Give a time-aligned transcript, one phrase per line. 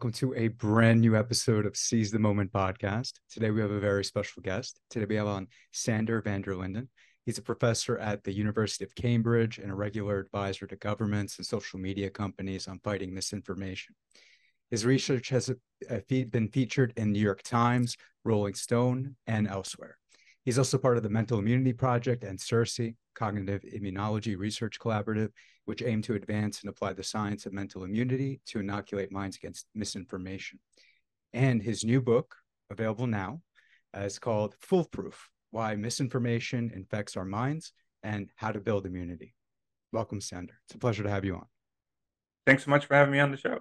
[0.00, 3.20] welcome to a brand new episode of Seize the Moment podcast.
[3.30, 4.80] Today we have a very special guest.
[4.88, 6.88] Today we have on Sander van der Linden.
[7.26, 11.46] He's a professor at the University of Cambridge and a regular advisor to governments and
[11.46, 13.94] social media companies on fighting misinformation.
[14.70, 15.52] His research has
[16.08, 19.99] been featured in New York Times, Rolling Stone, and elsewhere.
[20.50, 25.28] He's also part of the Mental Immunity Project and CIRCE, Cognitive Immunology Research Collaborative,
[25.64, 29.66] which aim to advance and apply the science of mental immunity to inoculate minds against
[29.76, 30.58] misinformation.
[31.32, 32.34] And his new book,
[32.68, 33.42] available now,
[33.96, 39.36] uh, is called Foolproof Why Misinformation Infects Our Minds and How to Build Immunity.
[39.92, 40.54] Welcome, Sander.
[40.66, 41.46] It's a pleasure to have you on.
[42.44, 43.60] Thanks so much for having me on the show.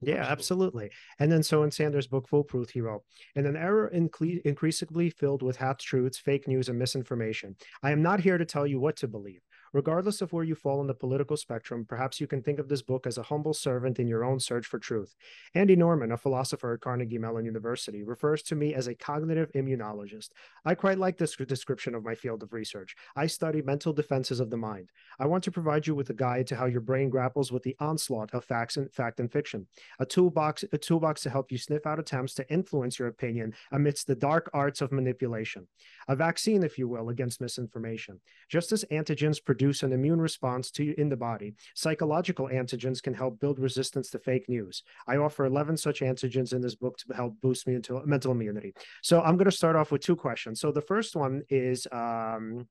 [0.00, 0.90] Yeah, absolutely.
[1.18, 3.02] And then so in Sanders' book, Foolproof, he wrote,
[3.34, 8.02] in an era incle- increasingly filled with half truths, fake news, and misinformation, I am
[8.02, 9.40] not here to tell you what to believe.
[9.72, 12.82] Regardless of where you fall on the political spectrum, perhaps you can think of this
[12.82, 15.14] book as a humble servant in your own search for truth.
[15.54, 20.30] Andy Norman, a philosopher at Carnegie Mellon University, refers to me as a cognitive immunologist.
[20.64, 22.96] I quite like this description of my field of research.
[23.14, 24.90] I study mental defenses of the mind.
[25.18, 27.76] I want to provide you with a guide to how your brain grapples with the
[27.78, 29.66] onslaught of facts and fact and fiction,
[29.98, 34.06] a toolbox, a toolbox to help you sniff out attempts to influence your opinion amidst
[34.06, 35.66] the dark arts of manipulation,
[36.08, 38.20] a vaccine, if you will, against misinformation.
[38.48, 41.54] Just as antigens produce produce an immune response to in the body.
[41.74, 44.84] Psychological antigens can help build resistance to fake news.
[45.08, 48.72] I offer 11 such antigens in this book to help boost mental, mental immunity.
[49.02, 50.60] So I'm going to start off with two questions.
[50.60, 52.68] So the first one is, um,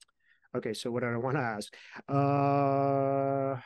[0.56, 1.74] okay, so what I want to ask?
[2.08, 3.60] Uh,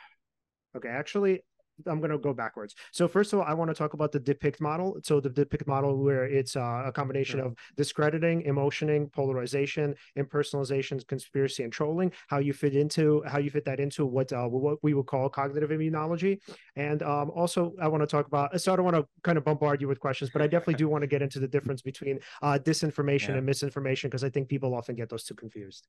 [0.76, 1.44] okay, actually,
[1.86, 2.74] I'm going to go backwards.
[2.92, 4.98] So first of all, I want to talk about the depict model.
[5.02, 11.62] So the depict model where it's uh, a combination of discrediting, emotioning, polarization, impersonalization, conspiracy,
[11.64, 12.12] and trolling.
[12.28, 15.28] How you fit into how you fit that into what uh, what we would call
[15.28, 16.38] cognitive immunology.
[16.76, 18.60] And um, also, I want to talk about.
[18.60, 20.88] So I don't want to kind of bombard you with questions, but I definitely do
[20.88, 23.36] want to get into the difference between uh, disinformation yeah.
[23.36, 25.86] and misinformation because I think people often get those two confused.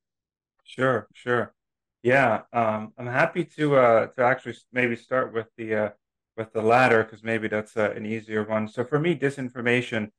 [0.64, 1.54] Sure, sure.
[2.04, 5.90] Yeah, um, I'm happy to uh, to actually maybe start with the uh,
[6.36, 8.68] with the latter because maybe that's uh, an easier one.
[8.68, 10.10] So for me, disinformation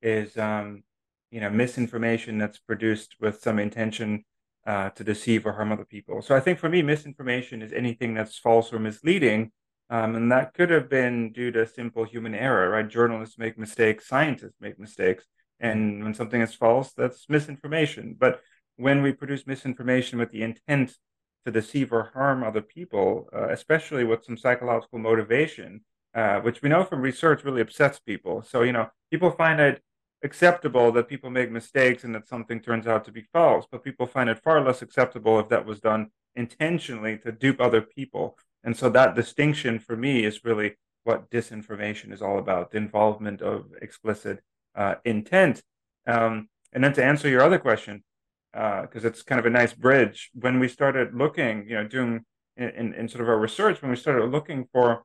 [0.00, 0.84] is um,
[1.32, 4.24] you know misinformation that's produced with some intention
[4.66, 6.22] uh, to deceive or harm other people.
[6.22, 9.50] So I think for me, misinformation is anything that's false or misleading,
[9.90, 12.70] um, and that could have been due to simple human error.
[12.70, 12.88] Right?
[12.88, 15.24] Journalists make mistakes, scientists make mistakes,
[15.58, 18.14] and when something is false, that's misinformation.
[18.16, 18.40] But
[18.76, 20.96] when we produce misinformation with the intent
[21.44, 25.80] to deceive or harm other people, uh, especially with some psychological motivation,
[26.14, 28.42] uh, which we know from research really upsets people.
[28.42, 29.82] So, you know, people find it
[30.22, 34.06] acceptable that people make mistakes and that something turns out to be false, but people
[34.06, 38.38] find it far less acceptable if that was done intentionally to dupe other people.
[38.64, 43.42] And so that distinction for me is really what disinformation is all about the involvement
[43.42, 44.40] of explicit
[44.76, 45.62] uh, intent.
[46.06, 48.04] Um, and then to answer your other question,
[48.52, 50.30] because uh, it's kind of a nice bridge.
[50.34, 52.24] When we started looking, you know, doing
[52.56, 55.04] in, in, in, sort of our research, when we started looking for,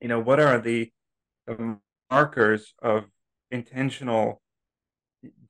[0.00, 0.90] you know, what are the,
[1.46, 1.78] the
[2.10, 3.04] markers of
[3.50, 4.42] intentional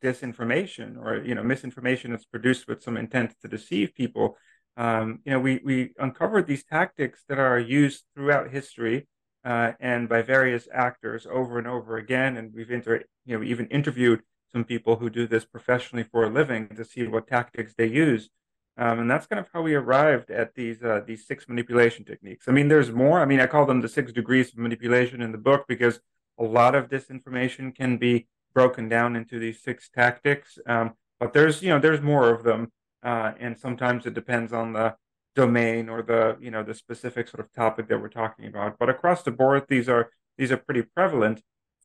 [0.03, 4.37] disinformation or you know misinformation that's produced with some intent to deceive people.
[4.77, 9.09] Um, you know, we we uncovered these tactics that are used throughout history
[9.45, 13.51] uh, and by various actors over and over again, and we've inter you know we
[13.51, 14.21] even interviewed
[14.54, 18.31] some people who do this professionally for a living to see what tactics they use.
[18.76, 22.47] Um, and that's kind of how we arrived at these uh, these six manipulation techniques.
[22.48, 23.20] I mean, there's more.
[23.20, 26.00] I mean, I call them the six degrees of manipulation in the book because
[26.38, 30.59] a lot of disinformation can be broken down into these six tactics.
[30.66, 32.72] Um, but there's you know there's more of them,
[33.03, 34.97] uh, and sometimes it depends on the
[35.36, 38.78] domain or the you know the specific sort of topic that we're talking about.
[38.78, 41.42] But across the board, these are these are pretty prevalent.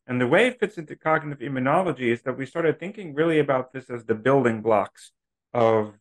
[0.10, 3.72] And the way it fits into cognitive immunology is that we started thinking really about
[3.72, 5.12] this as the building blocks
[5.54, 5.94] of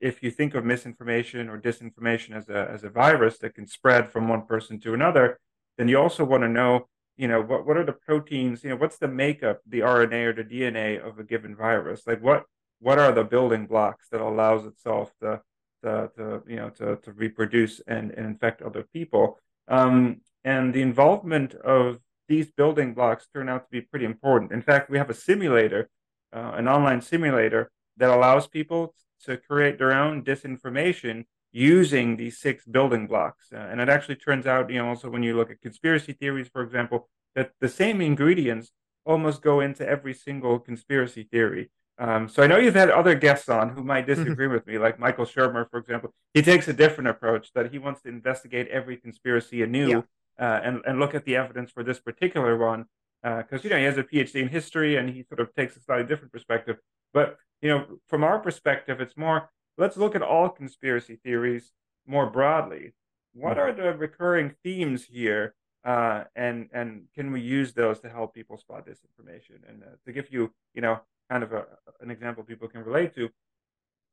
[0.00, 4.12] if you think of misinformation or disinformation as a as a virus that can spread
[4.12, 5.40] from one person to another,
[5.78, 8.76] then you also want to know, you know, what what are the proteins, you know,
[8.76, 12.06] what's the makeup, the RNA or the DNA of a given virus?
[12.06, 12.44] Like what
[12.80, 15.40] what are the building blocks that allows itself to
[15.82, 19.38] to, to you know to, to reproduce and, and infect other people?
[19.68, 21.98] Um, and the involvement of
[22.28, 24.52] these building blocks turn out to be pretty important.
[24.52, 25.88] In fact, we have a simulator,
[26.32, 28.94] uh, an online simulator that allows people
[29.24, 33.52] to create their own disinformation using these six building blocks.
[33.52, 36.48] Uh, and it actually turns out, you know, also when you look at conspiracy theories,
[36.48, 38.72] for example, that the same ingredients
[39.04, 41.70] almost go into every single conspiracy theory.
[41.96, 44.24] Um, so I know you've had other guests on who might mm-hmm.
[44.24, 46.12] disagree with me, like Michael Shermer, for example.
[46.32, 49.88] He takes a different approach that he wants to investigate every conspiracy anew.
[49.88, 50.00] Yeah
[50.38, 52.86] uh, and and look at the evidence for this particular one.
[53.22, 55.76] because uh, you know he has a PhD in history and he sort of takes
[55.76, 56.76] a slightly different perspective.
[57.12, 61.72] But you know, from our perspective, it's more let's look at all conspiracy theories
[62.06, 62.92] more broadly.
[63.32, 65.54] What are the recurring themes here,
[65.84, 69.68] uh, and and can we use those to help people spot disinformation?
[69.68, 71.64] And uh, to give you, you know, kind of a,
[72.00, 73.28] an example people can relate to,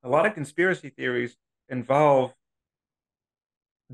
[0.03, 1.35] a lot of conspiracy theories
[1.69, 2.33] involve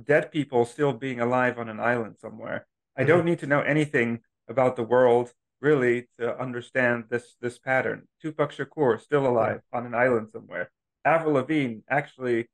[0.04, 2.68] dead people still being alive on an island somewhere.
[2.98, 3.28] I don't mm-hmm.
[3.28, 8.08] need to know anything about the world really to understand this this pattern.
[8.22, 10.72] Tupac Shakur still alive on an island somewhere.
[11.06, 12.48] Avril Lavigne actually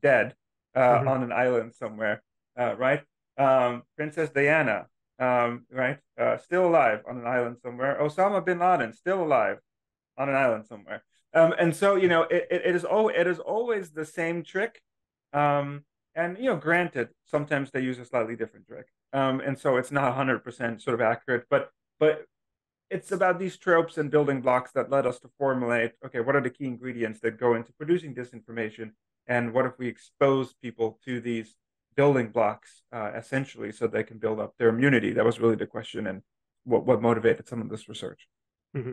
[0.00, 0.34] dead
[0.74, 1.08] uh, mm-hmm.
[1.08, 2.22] on an island somewhere,
[2.58, 3.02] uh, right?
[3.36, 4.86] Um, Princess Diana,
[5.18, 5.98] um, right?
[6.18, 7.98] Uh, still alive on an island somewhere.
[8.00, 9.58] Osama bin Laden still alive
[10.16, 11.02] on an island somewhere.
[11.34, 14.42] Um, and so you know it, it, it is always it is always the same
[14.42, 14.80] trick.
[15.32, 15.84] Um,
[16.18, 19.92] and you know, granted, sometimes they use a slightly different trick, um, and so it's
[19.92, 21.44] not hundred percent sort of accurate.
[21.48, 21.70] But
[22.00, 22.26] but
[22.90, 26.40] it's about these tropes and building blocks that led us to formulate okay what are
[26.40, 28.90] the key ingredients that go into producing disinformation
[29.26, 31.54] and what if we expose people to these
[31.96, 35.66] building blocks uh, essentially so they can build up their immunity that was really the
[35.66, 36.22] question and
[36.64, 38.26] what, what motivated some of this research
[38.76, 38.92] mm-hmm.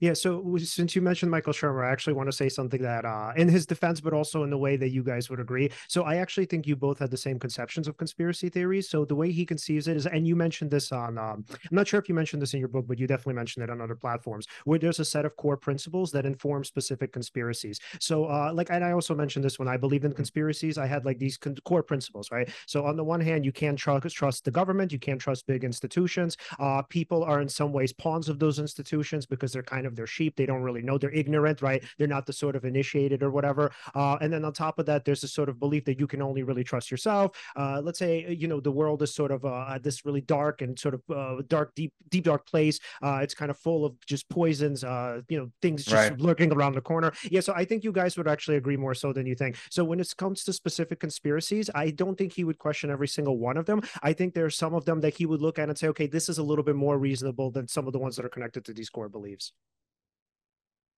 [0.00, 3.32] Yeah, so since you mentioned Michael Shermer, I actually want to say something that, uh,
[3.36, 5.70] in his defense, but also in the way that you guys would agree.
[5.88, 8.90] So I actually think you both had the same conceptions of conspiracy theories.
[8.90, 11.88] So the way he conceives it is, and you mentioned this on, um, I'm not
[11.88, 13.94] sure if you mentioned this in your book, but you definitely mentioned it on other
[13.94, 17.80] platforms, where there's a set of core principles that inform specific conspiracies.
[18.00, 21.06] So, uh, like, and I also mentioned this when I believed in conspiracies, I had
[21.06, 22.50] like these con- core principles, right?
[22.66, 25.64] So on the one hand, you can't trust trust the government, you can't trust big
[25.64, 26.36] institutions.
[26.58, 30.06] Uh, people are in some ways pawns of those institutions because they're kind of their
[30.06, 30.36] sheep.
[30.36, 30.98] They don't really know.
[30.98, 31.82] They're ignorant, right?
[31.96, 33.72] They're not the sort of initiated or whatever.
[33.94, 36.20] Uh, and then on top of that, there's a sort of belief that you can
[36.20, 37.36] only really trust yourself.
[37.56, 38.12] Uh, let's say
[38.42, 41.42] you know the world is sort of uh, this really dark and sort of uh,
[41.48, 42.80] dark, deep, deep dark place.
[43.02, 44.84] Uh, it's kind of full of just poisons.
[44.84, 46.20] Uh, you know things just right.
[46.20, 47.12] lurking around the corner.
[47.30, 49.56] Yeah, so I think you guys would actually agree more so than you think.
[49.70, 53.38] So when it comes to specific conspiracies, I don't think he would question every single
[53.38, 53.82] one of them.
[54.02, 56.06] I think there are some of them that he would look at and say, okay,
[56.06, 58.64] this is a little bit more reasonable than some of the ones that are connected
[58.64, 59.52] to these core beliefs.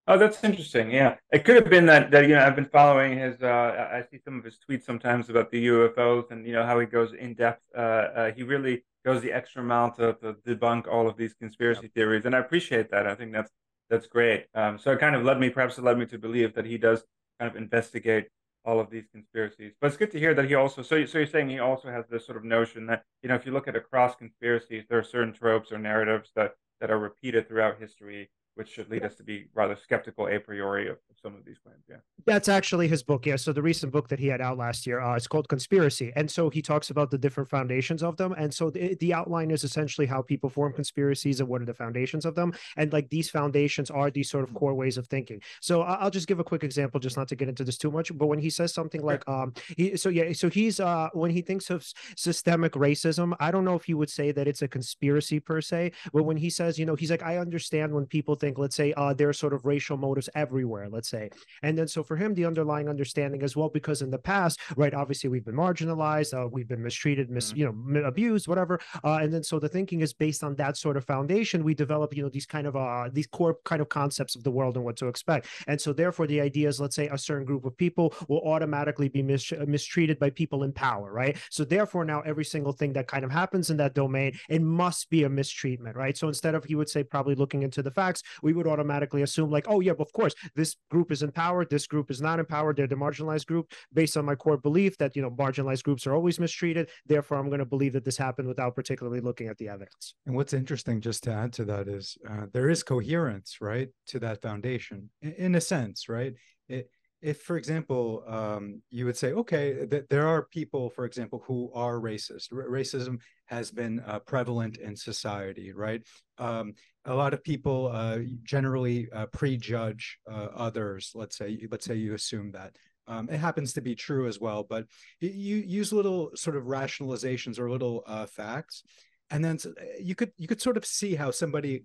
[0.09, 0.91] Oh, that's interesting.
[0.91, 3.41] Yeah, it could have been that that you know I've been following his.
[3.41, 6.81] Uh, I see some of his tweets sometimes about the UFOs and you know how
[6.81, 7.63] he goes in depth.
[7.77, 11.83] Uh, uh, he really goes the extra mile to, to debunk all of these conspiracy
[11.83, 11.95] yep.
[11.95, 13.07] theories, and I appreciate that.
[13.07, 13.53] I think that's
[13.91, 14.47] that's great.
[14.55, 16.79] Um, so it kind of led me, perhaps it led me to believe that he
[16.79, 17.05] does
[17.39, 18.29] kind of investigate
[18.65, 19.73] all of these conspiracies.
[19.81, 20.83] But it's good to hear that he also.
[20.83, 23.47] So, so you're saying he also has this sort of notion that you know if
[23.47, 27.47] you look at across conspiracies, there are certain tropes or narratives that that are repeated
[27.47, 31.35] throughout history which should lead us to be rather skeptical a priori of, of, some
[31.35, 31.85] of these claims.
[31.89, 31.97] Yeah,
[32.27, 33.27] that's actually his book.
[33.27, 36.13] Yeah, so the recent book that he had out last year, uh, it's called Conspiracy,
[36.17, 38.35] and so he talks about the different foundations of them.
[38.37, 41.75] And so the, the outline is essentially how people form conspiracies and what are the
[41.75, 42.53] foundations of them.
[42.77, 45.41] And like these foundations are these sort of core ways of thinking.
[45.61, 48.17] So I'll just give a quick example, just not to get into this too much.
[48.17, 51.41] But when he says something like, um, he so yeah, so he's uh when he
[51.41, 55.41] thinks of systemic racism, I don't know if he would say that it's a conspiracy
[55.41, 58.59] per se, but when he says, you know, he's like, I understand when people think,
[58.59, 61.31] let's say, uh, there are sort of racial motives everywhere, let's say.
[61.63, 64.95] And then so for him, the underlying understanding as well, because in the past, right,
[65.03, 67.59] obviously we've been marginalized, uh, we've been mistreated, mis, mm-hmm.
[67.59, 68.81] you know, abused, whatever.
[69.05, 72.17] Uh, and then so the thinking is based on that sort of foundation, we develop,
[72.17, 74.85] you know, these kind of uh these core kind of concepts of the world and
[74.85, 75.47] what to expect.
[75.69, 79.09] And so therefore the idea is, let's say a certain group of people will automatically
[79.09, 81.37] be mis- mistreated by people in power, right?
[81.51, 85.11] So therefore now every single thing that kind of happens in that domain, it must
[85.11, 86.17] be a mistreatment, right?
[86.17, 89.51] So instead of he would say probably looking into the facts, we would automatically assume
[89.51, 92.87] like, oh yeah, of course, this group is empowered, this group is not empowered, they're
[92.87, 96.39] the marginalized group based on my core belief that you know marginalized groups are always
[96.39, 96.91] mistreated.
[97.07, 100.15] Therefore, I'm going to believe that this happened without particularly looking at the evidence.
[100.27, 104.19] And what's interesting, just to add to that, is uh, there is coherence, right, to
[104.21, 106.35] that foundation in, in a sense, right?
[106.69, 106.89] It,
[107.23, 111.71] if for example um, you would say okay th- there are people for example who
[111.73, 116.03] are racist R- racism has been uh, prevalent in society right
[116.39, 121.95] um, a lot of people uh, generally uh, prejudge uh, others let's say let's say
[121.95, 122.77] you assume that.
[123.09, 124.87] Um, it happens to be true as well but
[125.21, 128.85] you use little sort of rationalizations or little uh, facts
[129.31, 129.59] and then
[130.01, 131.83] you could you could sort of see how somebody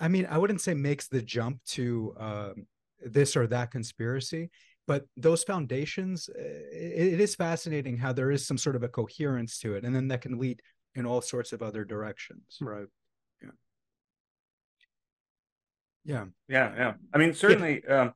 [0.00, 2.66] i mean i wouldn't say makes the jump to um,
[3.04, 4.50] this or that conspiracy
[4.86, 6.42] but those foundations eh,
[6.72, 9.94] it, it is fascinating how there is some sort of a coherence to it and
[9.94, 10.62] then that can lead
[10.94, 12.58] in all sorts of other directions.
[12.60, 12.86] Right
[16.04, 16.24] yeah.
[16.48, 16.94] Yeah yeah.
[17.12, 18.00] I mean certainly yeah.
[18.02, 18.14] um,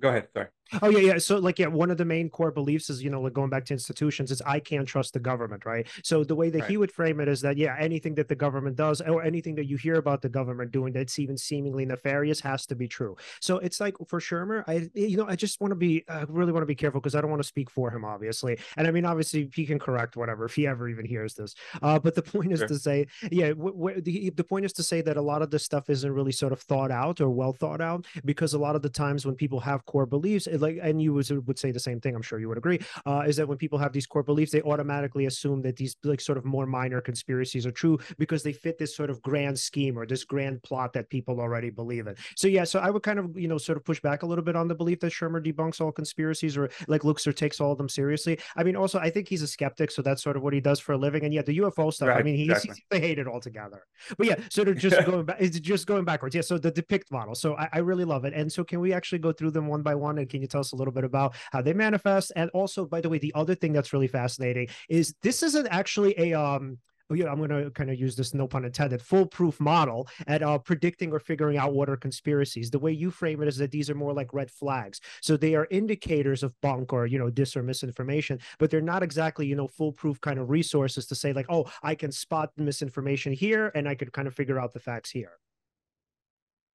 [0.00, 0.48] go ahead sorry
[0.80, 1.18] Oh yeah, yeah.
[1.18, 3.64] So like yeah, one of the main core beliefs is you know like going back
[3.66, 5.86] to institutions is I can't trust the government, right?
[6.02, 6.70] So the way that right.
[6.70, 9.66] he would frame it is that yeah, anything that the government does or anything that
[9.66, 13.16] you hear about the government doing that's even seemingly nefarious has to be true.
[13.40, 16.52] So it's like for Shermer, I you know I just want to be I really
[16.52, 18.58] want to be careful because I don't want to speak for him, obviously.
[18.76, 21.54] And I mean, obviously he can correct whatever if he ever even hears this.
[21.82, 22.68] Uh, but the point is sure.
[22.68, 25.50] to say, yeah, w- w- the the point is to say that a lot of
[25.50, 28.76] this stuff isn't really sort of thought out or well thought out because a lot
[28.76, 31.80] of the times when people have core beliefs like and you would, would say the
[31.80, 34.22] same thing i'm sure you would agree uh, is that when people have these core
[34.22, 38.42] beliefs they automatically assume that these like sort of more minor conspiracies are true because
[38.42, 42.06] they fit this sort of grand scheme or this grand plot that people already believe
[42.06, 42.14] in.
[42.36, 44.44] So yeah so i would kind of you know sort of push back a little
[44.44, 47.72] bit on the belief that shermer debunks all conspiracies or like looks or takes all
[47.72, 48.38] of them seriously.
[48.56, 50.80] I mean also i think he's a skeptic so that's sort of what he does
[50.80, 52.74] for a living and yeah the ufo stuff right, i mean he's, exactly.
[52.74, 53.84] he's, they hate it altogether.
[54.16, 57.10] But yeah sort they're just going back it's just going backwards yeah so the depict
[57.10, 59.66] model so I, I really love it and so can we actually go through them
[59.66, 62.32] one by one and can you tell us a little bit about how they manifest.
[62.36, 66.18] And also, by the way, the other thing that's really fascinating is this isn't actually
[66.18, 66.78] a um
[67.12, 70.42] oh, yeah, I'm going to kind of use this no pun intended foolproof model at
[70.42, 72.70] uh, predicting or figuring out what are conspiracies.
[72.70, 75.00] The way you frame it is that these are more like red flags.
[75.20, 79.02] So they are indicators of bunk or you know dis or misinformation, but they're not
[79.02, 83.32] exactly you know foolproof kind of resources to say like oh I can spot misinformation
[83.32, 85.32] here and I could kind of figure out the facts here.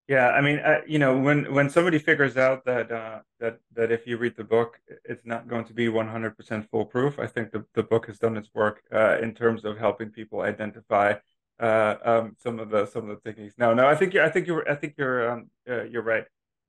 [0.09, 3.91] Yeah, I mean, uh, you know, when when somebody figures out that uh, that that
[3.91, 7.19] if you read the book, it's not going to be 100% foolproof.
[7.19, 10.43] I think the, the book has done its work uh, in terms of helping people
[10.43, 11.15] identify
[11.59, 13.57] uh, um, some of the some of the techniques.
[13.59, 16.25] No, no, I think you I think you're I think you're um, uh, you're right.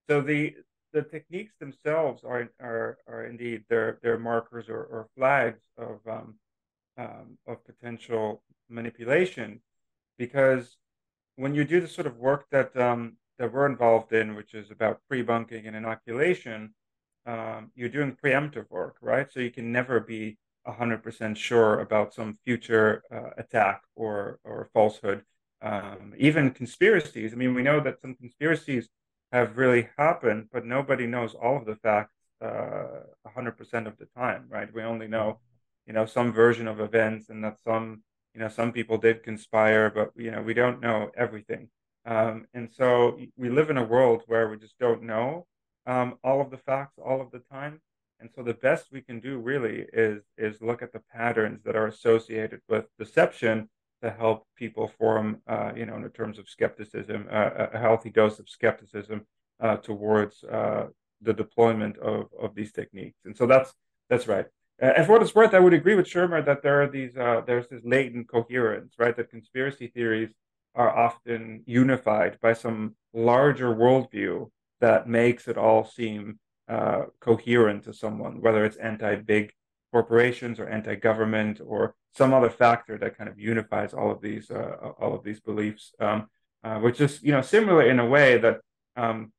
[0.10, 0.56] So the
[0.94, 6.36] the techniques themselves are are are indeed they're they're markers or, or flags of um,
[6.98, 9.62] um, of potential manipulation,
[10.18, 10.78] because
[11.36, 14.72] when you do the sort of work that um, that we're involved in, which is
[14.72, 16.74] about pre-bunking and inoculation,
[17.26, 19.32] um, you're doing preemptive work, right?
[19.32, 25.24] So you can never be 100% sure about some future uh, attack or, or falsehood.
[25.62, 27.34] Um, even conspiracies.
[27.34, 28.90] I mean, we know that some conspiracies
[29.32, 33.04] have really happened, but nobody knows all of the facts uh,
[33.36, 34.72] 100% of the time, right?
[34.74, 35.40] We only know,
[35.86, 38.04] you know, some version of events and that some,
[38.34, 41.70] you know, some people did conspire, but, you know, we don't know everything.
[42.08, 45.46] Um, and so we live in a world where we just don't know
[45.86, 47.82] um, all of the facts all of the time.
[48.20, 51.76] And so the best we can do really is is look at the patterns that
[51.76, 53.70] are associated with deception
[54.02, 58.40] to help people form, uh, you know, in terms of skepticism, uh, a healthy dose
[58.40, 59.26] of skepticism
[59.60, 60.88] uh, towards uh,
[61.22, 63.20] the deployment of, of these techniques.
[63.26, 63.74] And so that's
[64.10, 64.46] that's right.
[64.80, 67.42] and for what it's worth, I would agree with Shermer that there are these uh,
[67.46, 69.16] there's this latent coherence, right?
[69.16, 70.30] That conspiracy theories
[70.78, 77.94] are often unified by some larger worldview that makes it all seem uh, coherent to
[77.94, 79.52] someone, whether it's anti-big
[79.92, 84.92] corporations or anti-government or some other factor that kind of unifies all of these uh,
[85.00, 86.28] all of these beliefs, um,
[86.64, 88.60] uh, which is you know similar in a way that
[88.96, 89.32] um,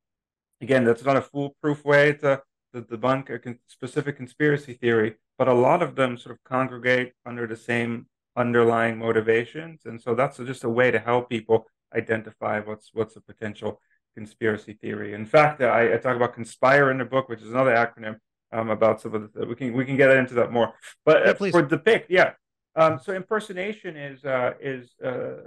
[0.61, 2.43] again that's not a foolproof way to,
[2.73, 7.13] to debunk a con- specific conspiracy theory, but a lot of them sort of congregate
[7.25, 8.07] under the same
[8.39, 9.83] underlying motivations.
[9.85, 13.81] And so that's just a way to help people identify what's what's a potential
[14.15, 15.13] conspiracy theory.
[15.15, 18.17] In fact, I, I talk about conspire in the book, which is another acronym
[18.53, 20.73] um, about some of the we can we can get into that more.
[21.05, 22.33] But yeah, uh, for depict, yeah.
[22.77, 25.39] Um, so impersonation is uh, is uh,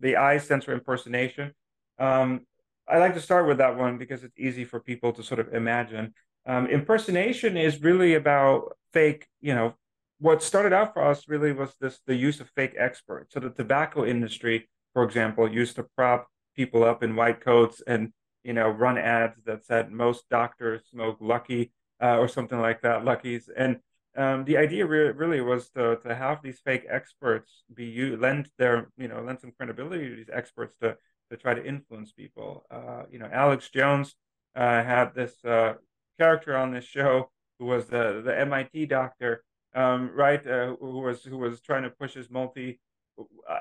[0.00, 1.52] the stands for impersonation.
[1.98, 2.46] Um,
[2.88, 5.54] I like to start with that one because it's easy for people to sort of
[5.54, 6.14] imagine.
[6.46, 9.74] Um, impersonation is really about fake, you know,
[10.18, 13.34] what started out for us really was this the use of fake experts.
[13.34, 18.12] So the tobacco industry, for example, used to prop people up in white coats and
[18.42, 23.04] you know run ads that said most doctors smoke Lucky uh, or something like that,
[23.04, 23.48] Luckies.
[23.54, 23.78] And
[24.16, 28.48] um, the idea re- really was to to have these fake experts be you lend
[28.58, 30.96] their you know lend some credibility to these experts to
[31.30, 32.64] to try to influence people.
[32.70, 34.14] Uh, you know, Alex Jones
[34.54, 35.74] uh, had this uh,
[36.18, 39.42] character on this show who was the the MIT doctor
[39.74, 40.44] um, right?
[40.46, 42.80] Uh, who was who was trying to push his multi.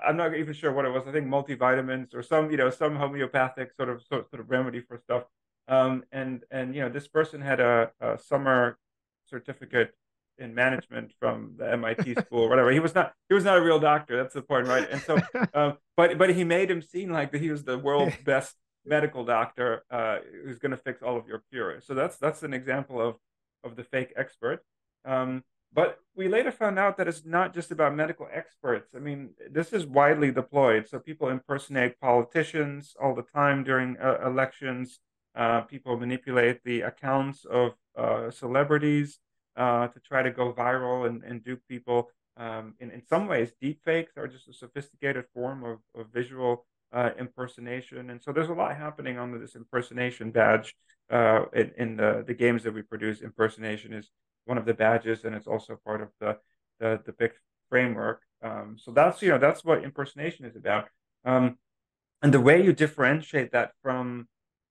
[0.05, 1.03] I'm not even sure what it was.
[1.07, 4.81] I think multivitamins or some you know some homeopathic sort of sort, sort of remedy
[4.81, 5.23] for stuff.
[5.67, 8.77] Um, and and you know this person had a, a summer
[9.29, 9.93] certificate
[10.37, 12.71] in management from the MIT school or whatever.
[12.71, 14.17] He was not he was not a real doctor.
[14.17, 14.89] That's the point, right?
[14.89, 15.17] And so,
[15.53, 18.55] um, but but he made him seem like that he was the world's best
[18.85, 21.85] medical doctor uh, who's going to fix all of your cures.
[21.85, 23.15] So that's that's an example of
[23.63, 24.63] of the fake expert.
[25.05, 28.93] Um, but we later found out that it's not just about medical experts.
[28.95, 30.87] I mean, this is widely deployed.
[30.87, 34.99] So people impersonate politicians all the time during uh, elections.
[35.35, 39.19] Uh, people manipulate the accounts of uh, celebrities
[39.55, 42.09] uh, to try to go viral and, and dupe people.
[42.37, 47.09] Um, in, in some ways, deepfakes are just a sophisticated form of, of visual uh,
[47.19, 48.11] impersonation.
[48.11, 50.75] And so there's a lot happening under this impersonation badge
[51.11, 53.21] uh, in, in the, the games that we produce.
[53.21, 54.11] Impersonation is
[54.45, 56.37] one of the badges, and it's also part of the,
[56.79, 57.31] the, the big
[57.69, 58.21] framework.
[58.41, 60.85] Um, so that's, you know, that's what impersonation is about.
[61.25, 61.57] Um,
[62.21, 64.27] and the way you differentiate that from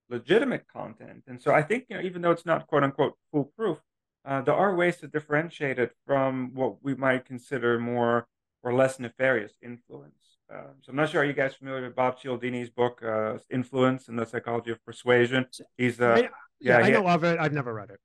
[0.08, 1.24] legitimate content.
[1.26, 3.78] And so I think, you know, even though it's not quote unquote foolproof,
[4.24, 8.28] uh, there are ways to differentiate it from what we might consider more
[8.62, 10.38] or less nefarious influence.
[10.52, 11.22] Uh, so I'm not sure.
[11.22, 15.46] Are you guys familiar with Bob Cialdini's book, uh, "Influence and the Psychology of Persuasion"?
[15.78, 16.28] He's uh, I, yeah,
[16.60, 17.38] yeah, I know of it.
[17.40, 18.00] I've never read it.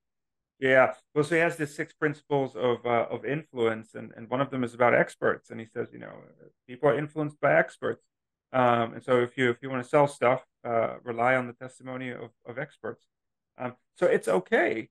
[0.60, 4.42] Yeah, well, so he has the six principles of uh, of influence, and and one
[4.42, 5.52] of them is about experts.
[5.52, 6.14] And he says, you know,
[6.68, 8.04] people are influenced by experts.
[8.54, 11.54] Um, and so if you if you want to sell stuff, uh, rely on the
[11.54, 13.06] testimony of of experts.
[13.60, 14.90] Um, so it's okay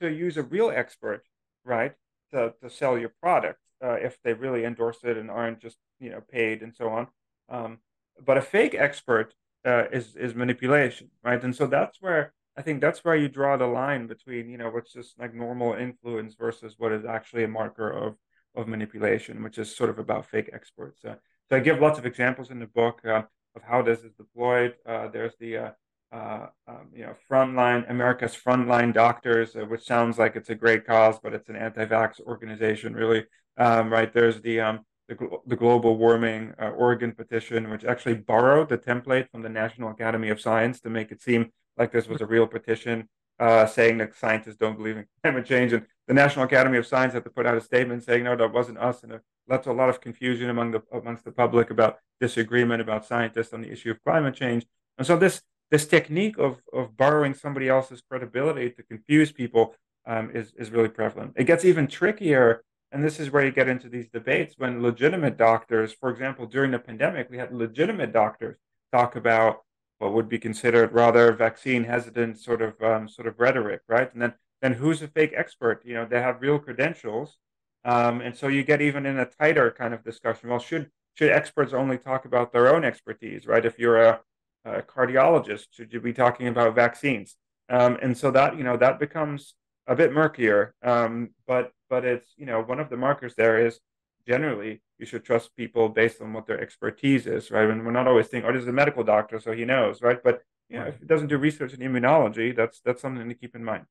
[0.00, 1.22] to use a real expert,
[1.64, 1.92] right,
[2.32, 6.10] to to sell your product uh, if they really endorse it and aren't just you
[6.10, 7.06] know paid and so on.
[7.48, 7.78] Um,
[8.24, 9.34] but a fake expert
[9.64, 11.42] uh, is is manipulation, right?
[11.42, 14.70] And so that's where I think that's where you draw the line between you know
[14.70, 18.16] what's just like normal influence versus what is actually a marker of
[18.54, 21.04] of manipulation, which is sort of about fake experts.
[21.04, 21.16] Uh,
[21.48, 23.22] so I give lots of examples in the book uh,
[23.54, 24.74] of how this is deployed.
[24.86, 25.70] Uh, there's the uh,
[26.12, 31.18] uh, um, you know frontline America's frontline doctors, which sounds like it's a great cause,
[31.22, 33.26] but it's an anti-vax organization, really.
[33.58, 38.78] Um, right there's the um, the, the global warming Oregon petition, which actually borrowed the
[38.78, 42.26] template from the National Academy of Science to make it seem like this was a
[42.26, 45.72] real petition uh, saying that scientists don't believe in climate change.
[45.72, 48.52] And the National Academy of Science had to put out a statement saying, no, that
[48.52, 49.02] wasn't us.
[49.02, 52.80] And it led to a lot of confusion among the, amongst the public about disagreement
[52.80, 54.66] about scientists on the issue of climate change.
[54.98, 59.74] And so this, this technique of, of borrowing somebody else's credibility to confuse people
[60.06, 61.34] um, is, is really prevalent.
[61.36, 62.62] It gets even trickier.
[62.92, 66.70] And this is where you get into these debates when legitimate doctors, for example, during
[66.70, 68.56] the pandemic, we had legitimate doctors
[68.92, 69.65] talk about
[69.98, 74.12] what would be considered rather vaccine hesitant sort of um, sort of rhetoric, right?
[74.12, 75.82] And then then who's a fake expert?
[75.84, 77.38] You know, they have real credentials,
[77.84, 80.50] um, and so you get even in a tighter kind of discussion.
[80.50, 83.64] Well, should should experts only talk about their own expertise, right?
[83.64, 84.20] If you're a,
[84.64, 87.36] a cardiologist, should you be talking about vaccines?
[87.68, 89.54] Um, and so that you know that becomes
[89.86, 90.74] a bit murkier.
[90.82, 93.80] Um, but but it's you know one of the markers there is
[94.26, 97.68] generally you should trust people based on what their expertise is, right?
[97.68, 100.22] And we're not always thinking, oh, this is a medical doctor, so he knows, right?
[100.22, 103.54] But you know, if he doesn't do research in immunology, that's that's something to keep
[103.54, 103.84] in mind.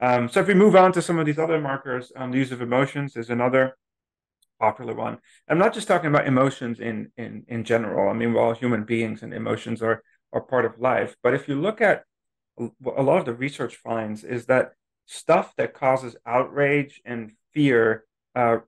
[0.00, 2.52] Um, so if we move on to some of these other markers, um, the use
[2.52, 3.76] of emotions is another
[4.60, 5.18] popular one.
[5.48, 8.10] I'm not just talking about emotions in in in general.
[8.10, 11.16] I mean, we're all human beings, and emotions are are part of life.
[11.22, 12.04] But if you look at
[12.58, 14.72] a lot of the research finds is that
[15.06, 18.58] stuff that causes outrage and fear uh,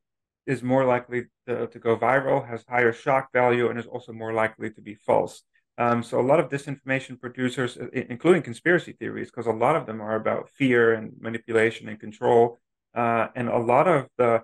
[0.47, 4.33] is more likely to, to go viral, has higher shock value, and is also more
[4.33, 5.43] likely to be false.
[5.79, 10.01] Um, so a lot of disinformation producers, including conspiracy theories, because a lot of them
[10.01, 12.59] are about fear and manipulation and control,
[12.95, 14.43] uh, and a lot of the,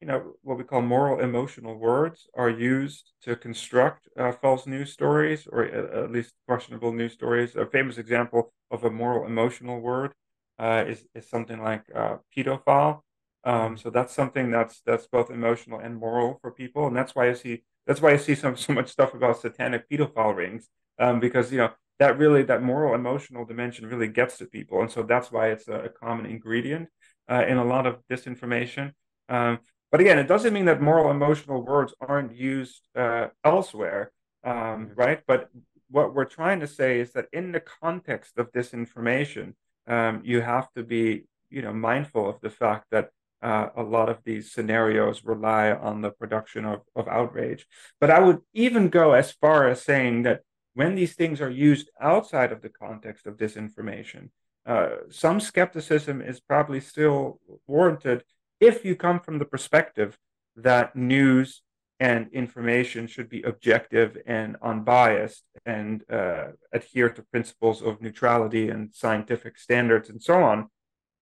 [0.00, 4.92] you know, what we call moral emotional words are used to construct uh, false news
[4.92, 7.56] stories or at least questionable news stories.
[7.56, 10.12] A famous example of a moral emotional word
[10.58, 13.00] uh, is is something like uh, pedophile.
[13.44, 17.28] Um, so that's something that's that's both emotional and moral for people, and that's why
[17.28, 21.20] I see that's why I see some so much stuff about satanic pedophile rings, um,
[21.20, 25.02] because you know that really that moral emotional dimension really gets to people, and so
[25.02, 26.88] that's why it's a, a common ingredient
[27.30, 28.92] uh, in a lot of disinformation.
[29.28, 29.58] Um,
[29.92, 34.10] but again, it doesn't mean that moral emotional words aren't used uh, elsewhere,
[34.42, 34.94] um, mm-hmm.
[34.94, 35.20] right?
[35.26, 35.50] But
[35.88, 39.54] what we're trying to say is that in the context of disinformation,
[39.86, 43.10] um, you have to be you know mindful of the fact that
[43.44, 47.66] uh, a lot of these scenarios rely on the production of, of outrage.
[48.00, 50.40] But I would even go as far as saying that
[50.72, 54.30] when these things are used outside of the context of disinformation,
[54.66, 58.24] uh, some skepticism is probably still warranted
[58.60, 60.16] if you come from the perspective
[60.56, 61.60] that news
[62.00, 68.94] and information should be objective and unbiased and uh, adhere to principles of neutrality and
[68.94, 70.68] scientific standards and so on,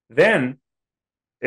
[0.09, 0.59] then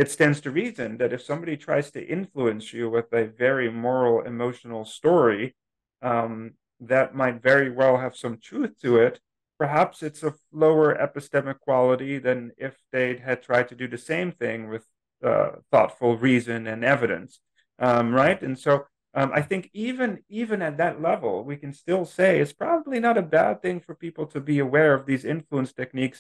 [0.02, 4.22] it stands to reason that if somebody tries to influence you with a very moral,
[4.34, 5.56] emotional story,
[6.02, 9.20] um, that might very well have some truth to it.
[9.58, 14.32] Perhaps it's of lower epistemic quality than if they had tried to do the same
[14.32, 14.86] thing with
[15.24, 17.40] uh, thoughtful reason and evidence,
[17.80, 18.42] um, right?
[18.42, 18.74] And so
[19.22, 23.18] Um, I think even even at that level, we can still say it's probably not
[23.18, 26.20] a bad thing for people to be aware of these influence techniques,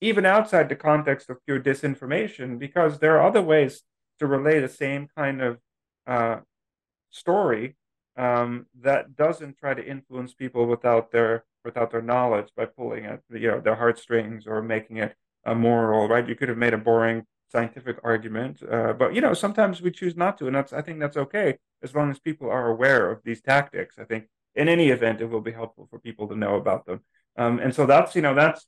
[0.00, 3.82] even outside the context of pure disinformation, because there are other ways
[4.18, 5.58] to relay the same kind of
[6.06, 6.38] uh,
[7.10, 7.76] story
[8.16, 13.20] um, that doesn't try to influence people without their without their knowledge by pulling at
[13.30, 16.28] you know their heartstrings or making it a moral right.
[16.28, 20.16] You could have made a boring scientific argument, uh, but you know sometimes we choose
[20.16, 23.20] not to, and that's I think that's okay as long as people are aware of
[23.24, 23.96] these tactics.
[23.98, 27.00] I think in any event it will be helpful for people to know about them,
[27.36, 28.66] um, and so that's you know that's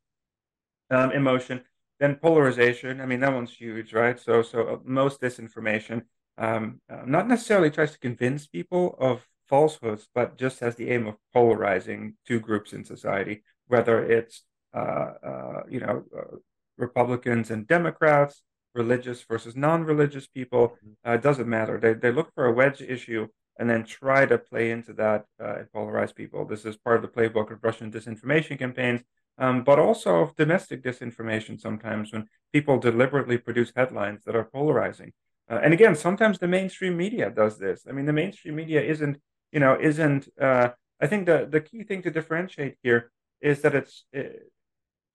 [0.90, 1.62] um, emotion.
[1.98, 3.00] Then polarization.
[3.00, 4.18] I mean that one's huge, right?
[4.18, 6.02] So so uh, most disinformation
[6.38, 11.06] um, uh, not necessarily tries to convince people of falsehoods, but just has the aim
[11.06, 14.42] of polarizing two groups in society, whether it's
[14.74, 16.36] uh, uh, you know uh,
[16.76, 18.42] Republicans and Democrats,
[18.74, 20.68] religious versus non-religious people.
[20.68, 21.10] Mm-hmm.
[21.10, 21.78] Uh, it doesn't matter.
[21.80, 25.56] They they look for a wedge issue and then try to play into that uh,
[25.60, 26.44] and polarize people.
[26.44, 29.02] This is part of the playbook of Russian disinformation campaigns.
[29.38, 35.12] Um, but also of domestic disinformation sometimes when people deliberately produce headlines that are polarizing.
[35.50, 37.84] Uh, and again, sometimes the mainstream media does this.
[37.88, 39.18] I mean, the mainstream media isn't
[39.52, 40.28] you know, isn't.
[40.40, 40.70] Uh,
[41.00, 44.40] I think the the key thing to differentiate here is that it's uh,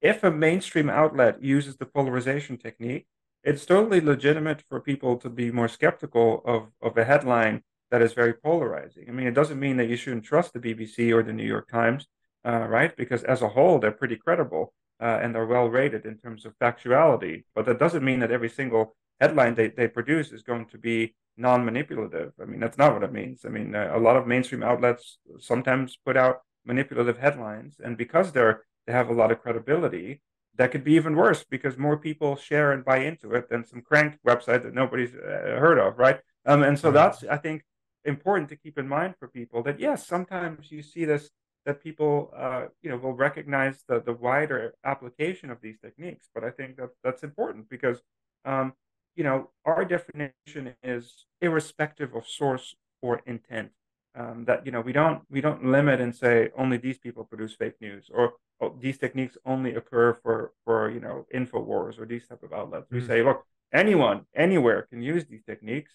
[0.02, 3.08] if a mainstream outlet uses the polarization technique,
[3.44, 8.14] it's totally legitimate for people to be more skeptical of of a headline that is
[8.14, 9.06] very polarizing.
[9.10, 11.68] I mean, it doesn't mean that you shouldn't trust the BBC or the New York
[11.70, 12.08] Times,
[12.46, 12.96] uh, right?
[12.96, 16.58] Because as a whole, they're pretty credible uh, and they're well rated in terms of
[16.60, 17.44] factuality.
[17.56, 21.16] But that doesn't mean that every single headline they, they produce is going to be
[21.38, 22.34] non-manipulative.
[22.42, 23.46] I mean, that's not what it means.
[23.46, 28.32] I mean, uh, a lot of mainstream outlets sometimes put out manipulative headlines, and because
[28.32, 30.22] they're they have a lot of credibility,
[30.56, 33.82] that could be even worse because more people share and buy into it than some
[33.82, 36.20] crank website that nobody's uh, heard of, right?
[36.46, 37.64] Um, and so that's I think
[38.06, 41.30] important to keep in mind for people that yes, sometimes you see this
[41.66, 46.44] that people uh, you know will recognize the the wider application of these techniques, but
[46.44, 48.02] I think that that's important because
[48.46, 48.74] um,
[49.16, 53.72] you know, our definition is irrespective of source or intent.
[54.14, 57.54] Um, that you know we don't we don't limit and say only these people produce
[57.54, 62.28] fake news or oh, these techniques only occur for for you know infowars or these
[62.28, 62.90] type of outlets.
[62.90, 62.96] Mm.
[62.96, 65.94] We say look anyone anywhere can use these techniques.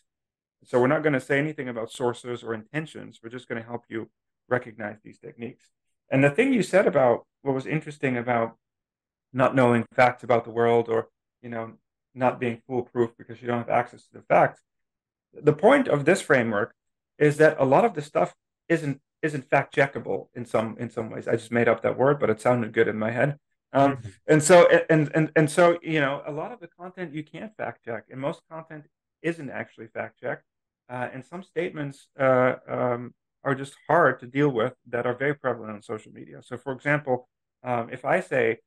[0.65, 3.21] So we're not going to say anything about sources or intentions.
[3.23, 4.09] We're just going to help you
[4.49, 5.69] recognize these techniques.
[6.11, 8.57] And the thing you said about what was interesting about
[9.33, 11.09] not knowing facts about the world or
[11.43, 11.73] you know
[12.15, 14.63] not being foolproof because you don't have access to the facts.
[15.35, 16.75] The point of this framework
[17.19, 18.35] is that a lot of the stuff
[18.69, 21.29] isn't isn't fact checkable in some in some ways.
[21.29, 23.39] I just made up that word, but it sounded good in my head.
[23.73, 24.09] Um, mm-hmm.
[24.29, 27.55] and so and and and so you know a lot of the content you can't
[27.57, 28.85] fact check, and most content
[29.23, 30.45] isn't actually fact checked.
[30.89, 33.13] Uh, and some statements uh, um,
[33.47, 36.39] are just hard to deal with that are very prevalent on social media.
[36.43, 37.29] So, for example,
[37.63, 38.59] um, if I say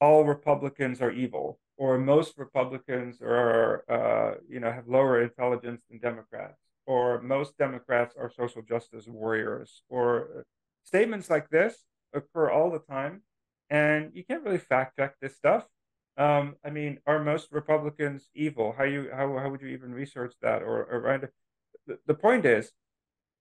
[0.00, 5.98] all Republicans are evil, or most Republicans are, uh, you know, have lower intelligence than
[5.98, 10.44] Democrats, or most Democrats are social justice warriors, or
[10.84, 11.74] statements like this
[12.14, 13.22] occur all the time,
[13.68, 15.64] and you can't really fact check this stuff.
[16.16, 18.74] Um, I mean, are most Republicans evil?
[18.76, 20.62] How you how how would you even research that?
[20.62, 21.30] Or, or?
[21.86, 22.72] The, the point is,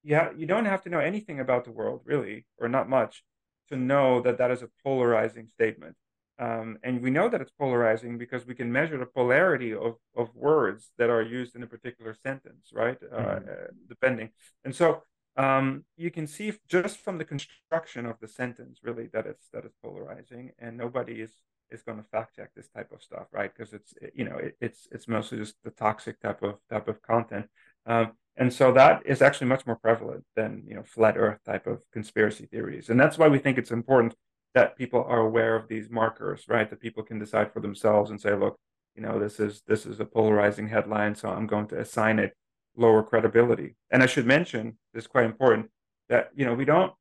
[0.07, 3.23] yeah, you don't have to know anything about the world really, or not much,
[3.67, 5.97] to know that that is a polarizing statement.
[6.39, 10.33] Um, and we know that it's polarizing because we can measure the polarity of, of
[10.33, 12.97] words that are used in a particular sentence, right?
[13.03, 13.49] Uh, mm-hmm.
[13.49, 14.29] Uh, depending.
[14.63, 15.03] And so
[15.35, 19.65] um, you can see just from the construction of the sentence, really, that it's that
[19.65, 21.31] it's polarizing, and nobody is
[21.69, 23.51] is going to fact check this type of stuff, right?
[23.53, 27.01] Because it's you know it, it's it's mostly just the toxic type of type of
[27.01, 27.47] content.
[27.85, 31.67] Um, and so that is actually much more prevalent than you know flat Earth type
[31.67, 34.15] of conspiracy theories, and that's why we think it's important
[34.53, 36.69] that people are aware of these markers, right?
[36.69, 38.57] That people can decide for themselves and say, look,
[38.95, 42.33] you know, this is this is a polarizing headline, so I'm going to assign it
[42.75, 43.75] lower credibility.
[43.91, 45.69] And I should mention, this is quite important,
[46.09, 46.93] that you know, we don't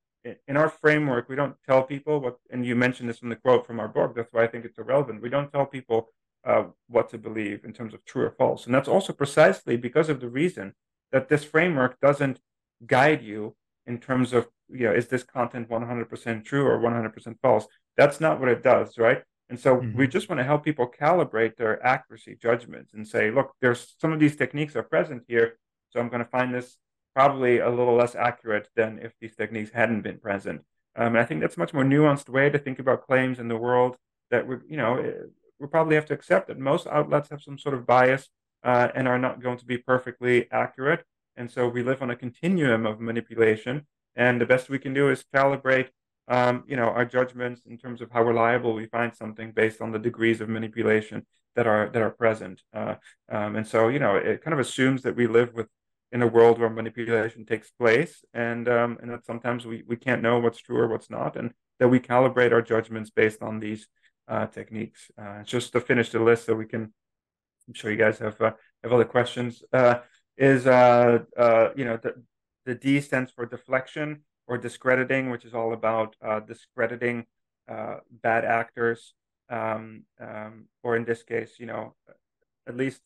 [0.49, 3.67] in our framework, we don't tell people what, and you mentioned this in the quote
[3.67, 4.15] from our book.
[4.17, 5.23] That's why I think it's irrelevant.
[5.23, 6.09] We don't tell people
[6.45, 10.09] uh, what to believe in terms of true or false, and that's also precisely because
[10.09, 10.75] of the reason
[11.17, 12.39] that this framework doesn't
[12.87, 17.67] guide you in terms of you know is this content 100% true or 100% false?
[17.97, 19.23] That's not what it does right?
[19.49, 19.97] And so mm-hmm.
[19.97, 24.13] we just want to help people calibrate their accuracy judgments and say look there's some
[24.13, 25.57] of these techniques are present here
[25.91, 26.77] so i'm going to find this
[27.15, 30.61] probably a little less accurate than if these techniques hadn't been present.
[30.97, 33.49] Um, and i think that's a much more nuanced way to think about claims in
[33.49, 33.97] the world
[34.33, 35.23] that we you know eh,
[35.61, 38.29] we probably have to accept that most outlets have some sort of bias
[38.71, 41.03] uh, and are not going to be perfectly accurate
[41.37, 43.87] And so we live on a continuum of manipulation.
[44.15, 45.89] And the best we can do is calibrate,
[46.29, 49.93] um, you know, our judgments in terms of how reliable we find something based on
[49.93, 52.63] the degrees of manipulation that are that are present.
[52.73, 52.95] Uh,
[53.31, 55.69] um, and so, you know, it kind of assumes that we live with
[56.13, 60.23] in a world where manipulation takes place, and um, and that sometimes we we can't
[60.23, 63.87] know what's true or what's not, and that we calibrate our judgments based on these
[64.29, 65.11] uh, techniques.
[65.19, 66.93] Uh, just to finish the list, so we can.
[67.69, 68.53] I'm sure you guys have uh,
[68.83, 69.63] have other questions.
[69.73, 70.01] Uh,
[70.37, 71.21] is uh,
[71.77, 72.15] you know the
[72.65, 77.27] the D stands for deflection or discrediting, which is all about discrediting
[77.67, 79.15] bad actors,
[79.51, 81.95] um, um, or in this case, you know,
[82.69, 83.01] at least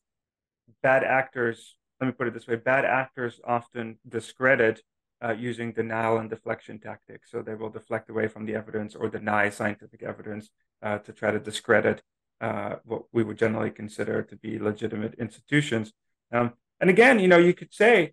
[0.82, 4.82] bad actors let me put it this way bad actors often discredit
[5.22, 7.30] uh, using denial and deflection tactics.
[7.30, 10.48] So they will deflect away from the evidence or deny scientific evidence
[10.82, 12.02] uh, to try to discredit
[12.40, 15.92] uh, what we would generally consider to be legitimate institutions.
[16.32, 18.12] Um, and again, you know, you could say,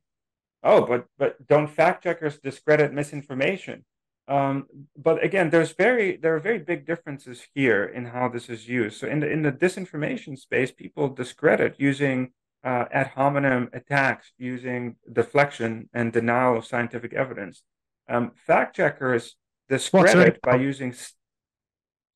[0.64, 3.86] oh, but but don't fact checkers discredit misinformation?
[4.28, 4.66] Um,
[4.98, 9.00] but again, there's very there are very big differences here in how this is used.
[9.00, 12.32] So in the in the disinformation space, people discredit using
[12.64, 17.64] uh, ad hominem attacks using deflection and denial of scientific evidence.
[18.10, 19.38] Um, fact checkers
[19.70, 20.94] discredit by using.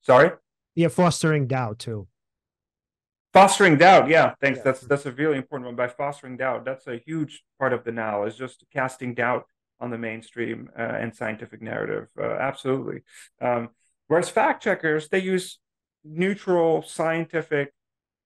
[0.02, 0.32] Sorry.
[0.74, 2.08] Yeah, fostering doubt too.
[3.32, 4.58] Fostering doubt, yeah, thanks.
[4.58, 4.64] Yeah.
[4.64, 5.76] That's that's a really important one.
[5.76, 9.46] By fostering doubt, that's a huge part of the now is just casting doubt
[9.80, 12.08] on the mainstream uh, and scientific narrative.
[12.18, 13.02] Uh, absolutely.
[13.40, 13.70] Um,
[14.06, 15.58] whereas fact checkers, they use
[16.04, 17.72] neutral scientific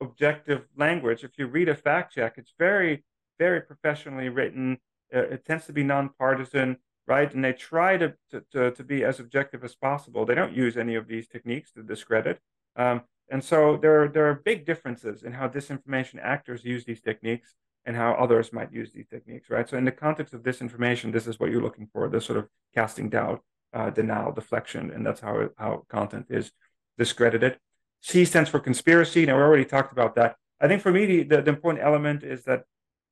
[0.00, 1.24] objective language.
[1.24, 3.04] If you read a fact check, it's very,
[3.38, 4.78] very professionally written.
[5.14, 7.32] Uh, it tends to be nonpartisan, right?
[7.32, 8.14] And they try to,
[8.52, 10.24] to, to, be as objective as possible.
[10.24, 12.40] They don't use any of these techniques to discredit.
[12.74, 17.54] Um, and so there, there are big differences in how disinformation actors use these techniques
[17.84, 19.68] and how others might use these techniques, right?
[19.68, 22.48] So in the context of disinformation, this is what you're looking for, this sort of
[22.74, 23.42] casting doubt,
[23.72, 26.50] uh, denial, deflection, and that's how, how content is
[26.98, 27.58] discredited.
[28.02, 29.24] C stands for conspiracy.
[29.26, 30.36] Now, we already talked about that.
[30.60, 32.64] I think for me, the, the, the, important element is that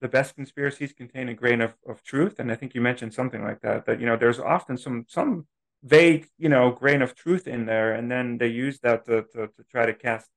[0.05, 2.39] the best conspiracies contain a grain of, of truth.
[2.39, 5.47] And I think you mentioned something like that, that, you know, there's often some, some
[5.83, 7.95] vague, you know, grain of truth in there.
[7.95, 10.29] And then they use that to, to, to try to cast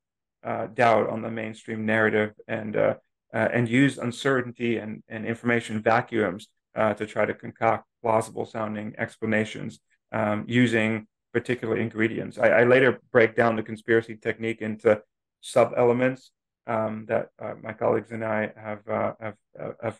[0.41, 2.93] uh, doubt on the mainstream narrative and, uh,
[3.33, 8.95] uh, and use uncertainty and, and information vacuums uh, to try to concoct plausible sounding
[8.97, 9.81] explanations
[10.13, 12.37] um, using particular ingredients.
[12.37, 15.01] I, I, later break down the conspiracy technique into
[15.41, 16.31] sub elements
[16.67, 19.97] um, that uh, my colleagues and I have uh, have, uh, have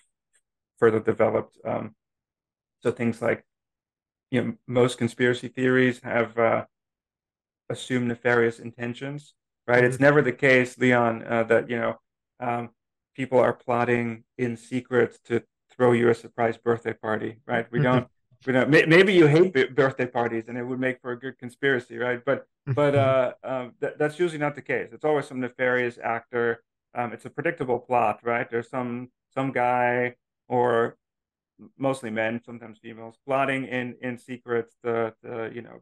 [0.77, 1.57] further developed.
[1.65, 1.95] Um,
[2.83, 3.43] so things like,
[4.29, 6.65] you know, most conspiracy theories have uh,
[7.69, 9.33] assumed nefarious intentions,
[9.67, 9.77] right?
[9.77, 9.87] Mm-hmm.
[9.87, 11.95] It's never the case, Leon, uh, that you know
[12.39, 12.69] um,
[13.15, 17.65] people are plotting in secret to throw you a surprise birthday party, right?
[17.71, 18.07] We don't
[18.45, 21.97] you know, maybe you hate birthday parties and it would make for a good conspiracy,
[21.97, 22.23] right?
[22.23, 24.89] But but uh, um, th- that's usually not the case.
[24.91, 26.63] It's always some nefarious actor.
[26.93, 28.49] Um, it's a predictable plot, right?
[28.49, 30.15] There's some some guy
[30.47, 30.97] or
[31.77, 35.81] mostly men, sometimes females, plotting in in secret to, to you know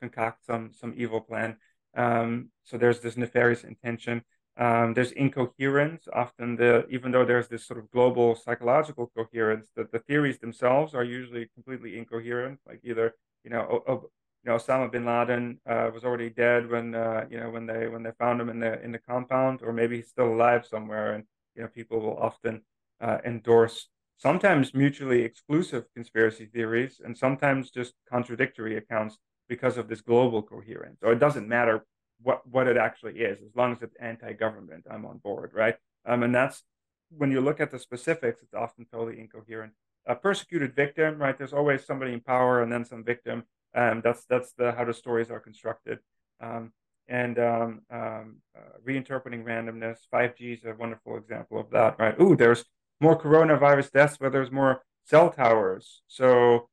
[0.00, 1.56] concoct some some evil plan.
[1.96, 4.22] Um, so there's this nefarious intention.
[4.58, 6.08] Um, there's incoherence.
[6.12, 10.94] Often, the even though there's this sort of global psychological coherence, that the theories themselves
[10.94, 12.58] are usually completely incoherent.
[12.66, 14.10] Like either you know, o- o-
[14.44, 17.86] you know, Osama bin Laden uh, was already dead when uh, you know when they
[17.88, 21.14] when they found him in the in the compound, or maybe he's still alive somewhere.
[21.14, 22.62] And you know, people will often
[23.00, 29.18] uh, endorse sometimes mutually exclusive conspiracy theories, and sometimes just contradictory accounts
[29.48, 30.98] because of this global coherence.
[31.00, 31.84] So it doesn't matter
[32.22, 33.38] what what it actually is.
[33.40, 35.76] As long as it's anti-government, I'm on board, right?
[36.06, 36.62] Um, and that's
[37.10, 39.72] when you look at the specifics, it's often totally incoherent.
[40.06, 41.36] A persecuted victim, right?
[41.36, 43.44] There's always somebody in power and then some victim.
[43.74, 45.98] Um, that's that's the how the stories are constructed.
[46.40, 46.72] Um,
[47.08, 49.96] and um, um, uh, reinterpreting randomness.
[50.12, 52.18] 5G is a wonderful example of that, right?
[52.20, 52.64] Ooh, there's
[53.00, 56.02] more coronavirus deaths where there's more cell towers.
[56.06, 56.68] So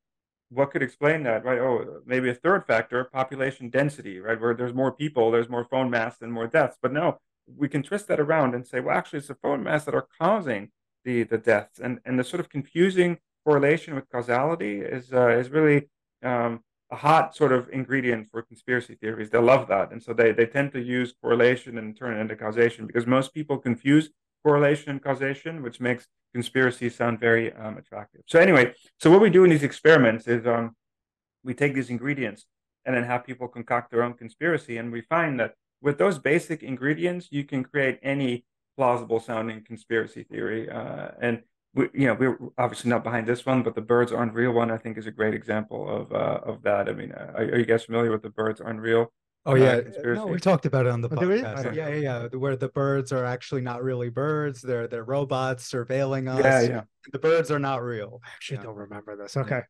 [0.49, 1.59] what could explain that, right?
[1.59, 4.39] Oh, maybe a third factor, population density, right?
[4.39, 6.77] Where there's more people, there's more phone mass and more deaths.
[6.81, 9.85] But no, we can twist that around and say, well, actually, it's the phone mass
[9.85, 10.69] that are causing
[11.03, 15.49] the the deaths, and and the sort of confusing correlation with causality is uh, is
[15.49, 15.89] really
[16.23, 19.29] um, a hot sort of ingredient for conspiracy theories.
[19.29, 22.35] They love that, and so they they tend to use correlation and turn it into
[22.35, 24.09] causation because most people confuse
[24.45, 28.21] correlation and causation, which makes conspiracies sound very um, attractive.
[28.27, 30.75] So anyway, so what we do in these experiments is um,
[31.43, 32.45] we take these ingredients
[32.85, 36.61] and then have people concoct their own conspiracy, and we find that with those basic
[36.61, 38.45] ingredients, you can create any
[38.77, 40.69] plausible sounding conspiracy theory.
[40.69, 41.41] Uh, and
[41.73, 44.69] we, you know, we're obviously not behind this one, but the birds aren't real one,
[44.69, 46.87] I think, is a great example of uh, of that.
[46.87, 49.11] I mean, uh, are, are, you guys familiar with the birds aren't real?
[49.47, 49.81] Oh uh, yeah,
[50.13, 51.75] no, we talked about it on the oh, podcast.
[51.75, 56.27] Yeah, yeah, yeah, where the birds are actually not really birds; they're they're robots surveilling
[56.27, 56.43] us.
[56.43, 56.81] Yeah, yeah.
[57.11, 58.21] The birds are not real.
[58.25, 58.63] I actually yeah.
[58.63, 59.37] don't remember this.
[59.37, 59.61] Okay.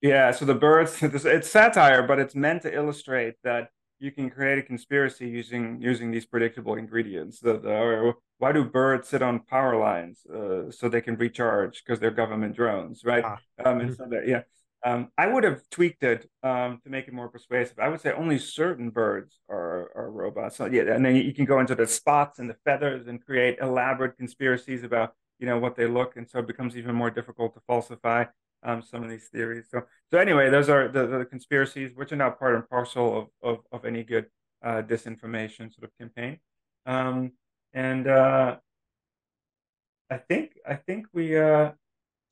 [0.00, 4.58] Yeah, so the birds, it's satire, but it's meant to illustrate that you can create
[4.58, 7.40] a conspiracy using using these predictable ingredients.
[7.40, 12.00] The, the why do birds sit on power lines uh, so they can recharge because
[12.00, 13.24] they're government drones, right?
[13.24, 13.38] Ah.
[13.64, 14.02] Um, and mm-hmm.
[14.02, 14.42] so that, yeah,
[14.84, 17.78] um, I would have tweaked it um, to make it more persuasive.
[17.78, 20.56] I would say only certain birds are are robots.
[20.56, 23.58] So, yeah, and then you can go into the spots and the feathers and create
[23.60, 27.54] elaborate conspiracies about you know what they look, and so it becomes even more difficult
[27.54, 28.24] to falsify
[28.64, 29.66] um, some of these theories.
[29.70, 33.28] So, so anyway, those are the, the conspiracies, which are now part and parcel of,
[33.42, 34.26] of, of any good
[34.62, 36.38] uh, disinformation sort of campaign.
[36.86, 37.32] Um,
[37.72, 38.56] and uh,
[40.10, 41.72] I think I think we uh,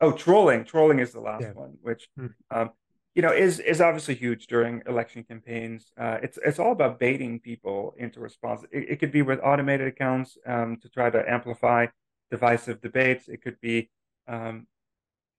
[0.02, 1.52] oh trolling trolling is the last yeah.
[1.52, 2.26] one, which hmm.
[2.50, 2.70] um,
[3.14, 5.92] you know is is obviously huge during election campaigns.
[5.98, 8.62] Uh, it's it's all about baiting people into response.
[8.70, 11.86] It, it could be with automated accounts um, to try to amplify
[12.30, 13.28] divisive debates.
[13.28, 13.90] It could be
[14.28, 14.66] um,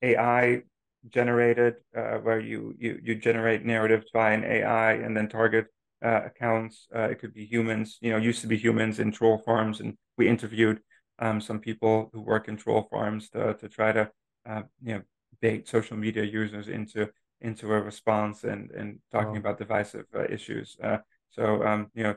[0.02, 0.64] AI
[1.10, 5.68] generated uh, where you, you you generate narratives by an AI and then target
[6.04, 6.88] uh, accounts.
[6.96, 7.98] Uh, it could be humans.
[8.02, 10.80] You know, used to be humans in troll farms, and we interviewed
[11.20, 14.10] um, some people who work in troll farms to to try to
[14.46, 15.02] uh, you know
[15.42, 17.10] bait social media users into
[17.42, 20.78] into a response and and talking about divisive uh, issues.
[20.82, 20.98] Uh,
[21.30, 22.16] so um, you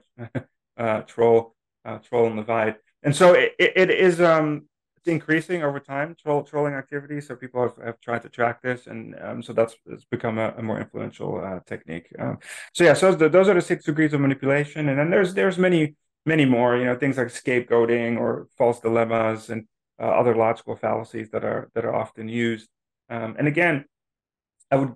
[0.76, 1.54] know, troll
[2.04, 2.76] troll and divide.
[3.02, 4.66] And so it, it is um,
[5.06, 7.20] increasing over time, troll, trolling activity.
[7.20, 10.54] So people have, have tried to track this, and um, so that's it's become a,
[10.56, 12.08] a more influential uh, technique.
[12.18, 12.38] Um,
[12.74, 15.58] so yeah, so the, those are the six degrees of manipulation, and then there's there's
[15.58, 16.76] many many more.
[16.76, 19.66] You know, things like scapegoating or false dilemmas and
[20.00, 22.68] uh, other logical fallacies that are that are often used.
[23.08, 23.84] Um, and again,
[24.70, 24.94] I would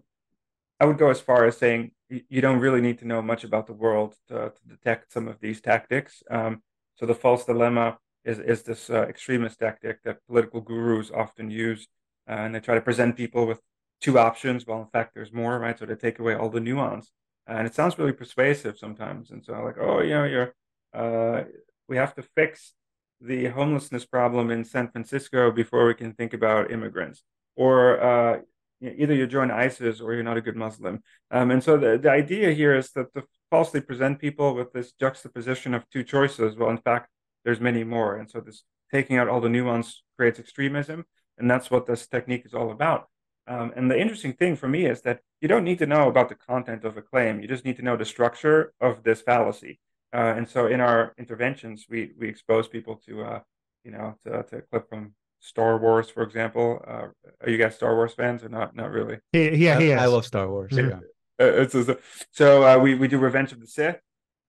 [0.79, 3.67] I would go as far as saying you don't really need to know much about
[3.67, 6.23] the world to, to detect some of these tactics.
[6.31, 6.63] Um,
[6.97, 11.87] so the false dilemma is is this uh, extremist tactic that political gurus often use,
[12.29, 13.61] uh, and they try to present people with
[14.01, 14.67] two options.
[14.67, 15.79] Well, in fact, there's more, right?
[15.79, 17.11] So they take away all the nuance,
[17.47, 19.31] and it sounds really persuasive sometimes.
[19.31, 20.55] And so, like, oh, you know, you're
[20.93, 21.45] uh,
[21.89, 22.75] we have to fix
[23.21, 27.23] the homelessness problem in San Francisco before we can think about immigrants,
[27.57, 28.41] or uh,
[28.83, 31.03] either you join ISIS or you're not a good Muslim.
[31.31, 34.93] Um, and so the, the idea here is that to falsely present people with this
[34.93, 36.57] juxtaposition of two choices.
[36.57, 37.09] Well, in fact,
[37.45, 38.17] there's many more.
[38.17, 41.05] And so this taking out all the nuance creates extremism.
[41.39, 43.09] And that's what this technique is all about.
[43.47, 46.29] Um, and the interesting thing for me is that you don't need to know about
[46.29, 47.41] the content of a claim.
[47.41, 49.81] You just need to know the structure of this fallacy.
[50.13, 53.41] Uh, and so in our interventions, we we expose people to, uh,
[53.85, 56.85] you know, to, to a clip from Star Wars, for example.
[56.87, 57.09] Uh,
[57.41, 58.75] are you guys Star Wars fans or not?
[58.75, 59.19] Not really.
[59.33, 60.73] Yeah, yeah, I, I love Star Wars.
[60.73, 61.01] Mm-hmm.
[61.39, 61.47] Yeah.
[61.47, 61.97] Uh, so,
[62.33, 64.01] so uh, we we do Revenge of the Sith,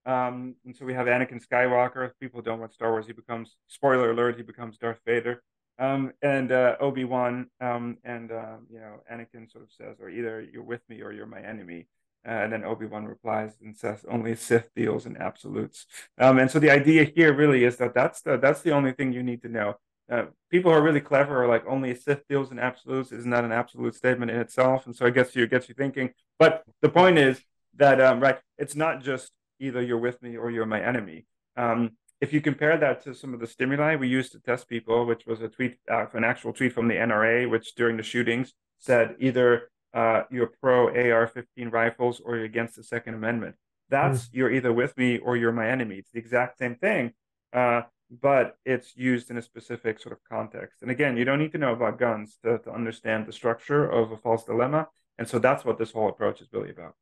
[0.06, 2.06] um, and so we have Anakin Skywalker.
[2.06, 4.38] If people don't watch Star Wars, he becomes spoiler alert.
[4.38, 5.42] He becomes Darth Vader.
[5.80, 10.10] Um, and uh, Obi Wan, um, and uh, you know, Anakin sort of says, "Or
[10.10, 11.88] either you're with me or you're my enemy."
[12.26, 15.88] Uh, and then Obi Wan replies and says, "Only Sith deals in absolutes."
[16.20, 19.12] Um, and so the idea here really is that that's the that's the only thing
[19.12, 19.76] you need to know.
[20.12, 23.38] Uh, people who are really clever are like only Sith deals in absolutes is not
[23.38, 26.12] that an absolute statement in itself, and so it gets you it gets you thinking.
[26.38, 27.42] But the point is
[27.78, 31.26] that um, right, it's not just either you're with me or you're my enemy.
[31.56, 35.06] Um, if you compare that to some of the stimuli we used to test people,
[35.06, 38.54] which was a tweet, uh, an actual tweet from the NRA, which during the shootings
[38.80, 43.56] said either uh, you're pro AR-15 rifles or you're against the Second Amendment.
[43.90, 44.30] That's mm.
[44.34, 45.96] you're either with me or you're my enemy.
[45.98, 47.14] It's the exact same thing,
[47.54, 47.82] uh,
[48.22, 50.82] but it's used in a specific sort of context.
[50.82, 54.12] And again, you don't need to know about guns to, to understand the structure of
[54.12, 54.88] a false dilemma.
[55.18, 56.96] And so that's what this whole approach is really about.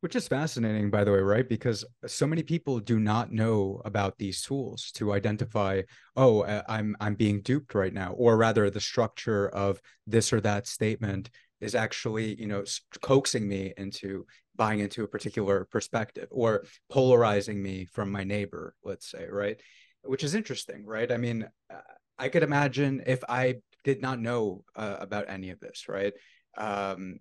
[0.00, 1.46] Which is fascinating, by the way, right?
[1.46, 5.82] Because so many people do not know about these tools to identify,
[6.16, 10.66] oh, I'm I'm being duped right now, or rather, the structure of this or that
[10.66, 11.28] statement
[11.60, 12.64] is actually, you know,
[13.02, 19.10] coaxing me into buying into a particular perspective or polarizing me from my neighbor, let's
[19.10, 19.60] say, right?
[20.02, 21.10] Which is interesting, right?
[21.10, 21.80] I mean, uh,
[22.18, 26.12] I could imagine if I did not know uh, about any of this, right?
[26.56, 27.18] Um,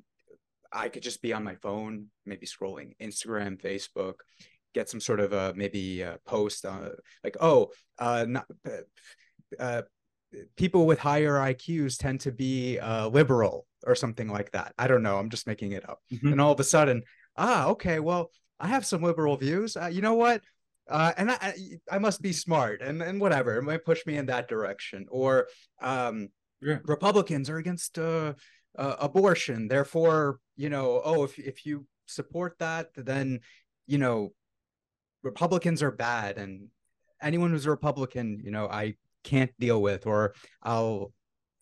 [0.71, 4.15] I could just be on my phone, maybe scrolling Instagram, Facebook,
[4.73, 6.89] get some sort of a maybe a post uh,
[7.23, 9.81] like, oh, uh, not, uh, uh
[10.55, 14.73] people with higher IQs tend to be uh, liberal or something like that.
[14.77, 15.17] I don't know.
[15.17, 15.99] I'm just making it up.
[16.11, 16.33] Mm-hmm.
[16.33, 17.03] And all of a sudden,
[17.37, 19.77] ah, okay, well, I have some liberal views.
[19.77, 20.41] Uh, you know what?
[20.89, 21.53] Uh, and I,
[21.91, 23.57] I must be smart and, and whatever.
[23.57, 25.05] It might push me in that direction.
[25.09, 25.47] Or
[25.81, 26.29] um,
[26.61, 26.79] yeah.
[26.83, 28.33] Republicans are against uh,
[28.77, 29.67] uh, abortion.
[29.67, 33.39] Therefore, you know, oh, if if you support that, then
[33.85, 34.33] you know,
[35.23, 36.67] Republicans are bad, and
[37.21, 41.13] anyone who's a Republican, you know, I can't deal with or I'll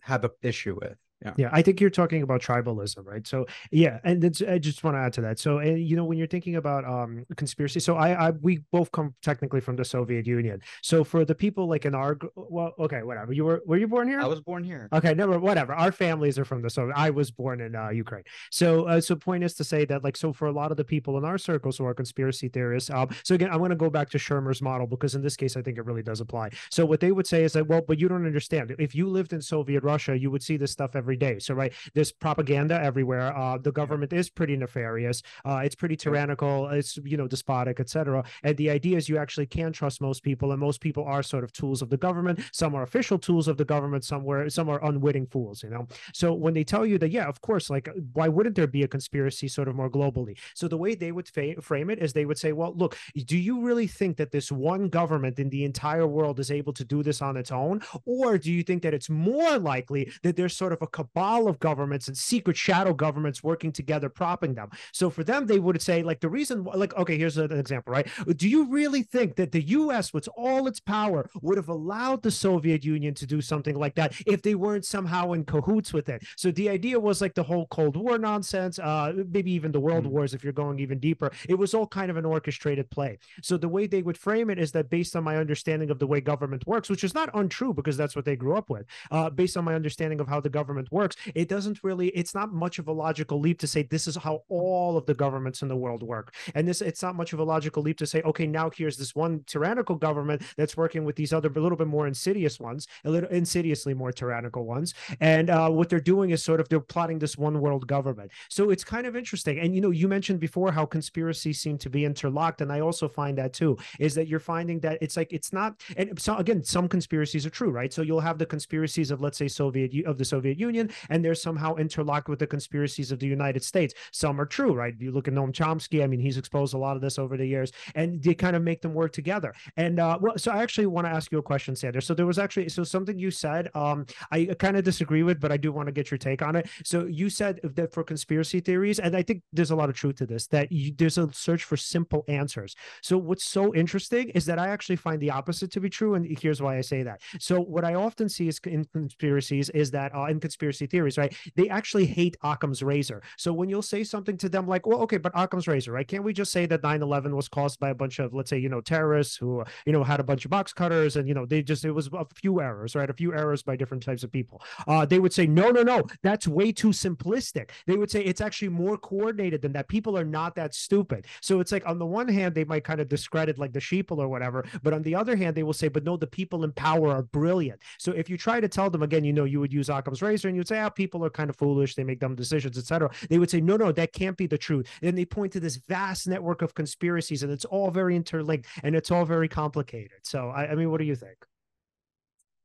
[0.02, 0.98] have an issue with.
[1.24, 1.34] Yeah.
[1.38, 1.50] Yeah.
[1.52, 3.26] I think you're talking about tribalism, right?
[3.26, 5.40] So yeah, and I just want to add to that.
[5.40, 8.92] So and you know, when you're thinking about um conspiracy, so I, I we both
[8.92, 10.62] come technically from the Soviet Union.
[10.84, 13.34] So for the people like in our well, okay, whatever.
[13.34, 14.20] You were were you born here?
[14.20, 14.90] I was born here.
[14.94, 15.74] Okay, never whatever.
[15.74, 16.94] Our families are from the Soviet.
[16.96, 18.24] I was born in uh, Ukraine.
[18.52, 20.84] So uh, so point is to say that like so for a lot of the
[20.84, 23.90] people in our circles who are conspiracy theorists, um, so again, I'm going to go
[23.90, 26.50] back to Shermer's model because in this case, I think it really does apply.
[26.70, 28.76] So what they would say is that well, but you don't understand.
[28.78, 31.40] If you lived in Soviet Russia, you would see this stuff every day.
[31.40, 33.36] So right there's propaganda everywhere.
[33.36, 35.22] Uh, the government is pretty nefarious.
[35.46, 36.68] Uh, it's pretty tyrannical.
[36.70, 38.24] It's you know despotic, etc.
[38.44, 41.44] And the idea is you actually can trust most people, and most people are sort
[41.44, 42.40] of tools of the government.
[42.52, 44.04] Some are official tools of the government.
[44.04, 45.64] Somewhere some are unwitting fools.
[45.64, 45.88] You know.
[46.14, 48.88] So when they tell you that, yeah, of course, like why wouldn't there be a
[48.88, 50.38] conspiracy sort of more globally?
[50.56, 53.38] So the way they would fa- frame it is they would say, well, look, do
[53.38, 57.04] you really think that this one government in the entire world is able to do
[57.04, 60.74] this on its own, or do you think that it's more likely that there's sort
[60.74, 64.70] of a cabal of governments and secret shadow governments working together, propping them.
[64.92, 68.08] So for them, they would say, like, the reason, like, okay, here's an example, right?
[68.36, 72.32] Do you really think that the US, with all its power, would have allowed the
[72.32, 76.24] Soviet Union to do something like that if they weren't somehow in cahoots with it?
[76.36, 80.06] So the idea was like the whole Cold War nonsense, uh, maybe even the World
[80.06, 80.14] mm-hmm.
[80.14, 81.32] Wars, if you're going even deeper.
[81.48, 83.20] It was all kind of an orchestrated play.
[83.44, 86.08] So the way they would frame it is that based on my understanding of the
[86.08, 89.30] way government works, which is not untrue because that's what they grew up with, uh,
[89.30, 92.54] based on my understanding of how the government works, it doesn't doesn't really it's not
[92.54, 95.68] much of a logical leap to say this is how all of the governments in
[95.68, 96.34] the world work.
[96.56, 99.16] And this it's not much of a logical leap to say okay now here's this
[99.16, 103.10] one tyrannical government that's working with these other a little bit more insidious ones a
[103.10, 104.94] little insidiously more tyrannical ones.
[105.20, 108.32] And uh, what they're doing is sort of they're plotting this one world government.
[108.50, 109.60] So it's kind of interesting.
[109.60, 113.08] And you know you mentioned before how conspiracies seem to be interlocked and i also
[113.08, 116.64] find that too is that you're finding that it's like it's not and so again
[116.64, 117.92] some conspiracies are true right?
[117.92, 120.77] So you'll have the conspiracies of let's say soviet of the soviet union
[121.10, 123.94] and they're somehow interlocked with the conspiracies of the United States.
[124.12, 124.94] Some are true, right?
[125.00, 126.04] You look at Noam Chomsky.
[126.04, 128.62] I mean, he's exposed a lot of this over the years, and they kind of
[128.64, 129.54] make them work together.
[129.76, 132.06] And uh, well, so I actually want to ask you a question, Sanders.
[132.06, 135.52] So there was actually so something you said um, I kind of disagree with, but
[135.52, 136.70] I do want to get your take on it.
[136.84, 140.18] So you said that for conspiracy theories, and I think there's a lot of truth
[140.18, 142.76] to this, that you, there's a search for simple answers.
[143.02, 146.38] So what's so interesting is that I actually find the opposite to be true, and
[146.40, 147.22] here's why I say that.
[147.40, 151.36] So what I often see is in conspiracies is that uh, in conspiracy theories, right,
[151.56, 153.22] they actually hate Occam's razor.
[153.38, 156.08] So when you'll say something to them like, well, okay, but Occam's razor, right?
[156.08, 158.58] Can't we just say that 9 11 was caused by a bunch of, let's say,
[158.58, 161.46] you know, terrorists who, you know, had a bunch of box cutters and, you know,
[161.46, 163.10] they just, it was a few errors, right?
[163.10, 164.62] A few errors by different types of people.
[164.88, 167.70] Uh, they would say, no, no, no, that's way too simplistic.
[167.86, 169.88] They would say it's actually more coordinated than that.
[169.88, 171.26] People are not that stupid.
[171.42, 174.18] So it's like, on the one hand, they might kind of discredit like the sheeple
[174.18, 174.66] or whatever.
[174.84, 177.24] But on the other hand, they will say, but no, the people in power are
[177.24, 177.82] brilliant.
[177.98, 180.48] So if you try to tell them again, you know, you would use Occam's razor
[180.48, 183.10] and you'd say, ah, people are kind of foolish, they make dumb decisions, etc.
[183.30, 184.88] They would say, no, no, that can't be the truth.
[185.02, 188.96] And they point to this vast network of conspiracies, and it's all very interlinked and
[188.96, 190.20] it's all very complicated.
[190.24, 191.38] So, I, I mean, what do you think?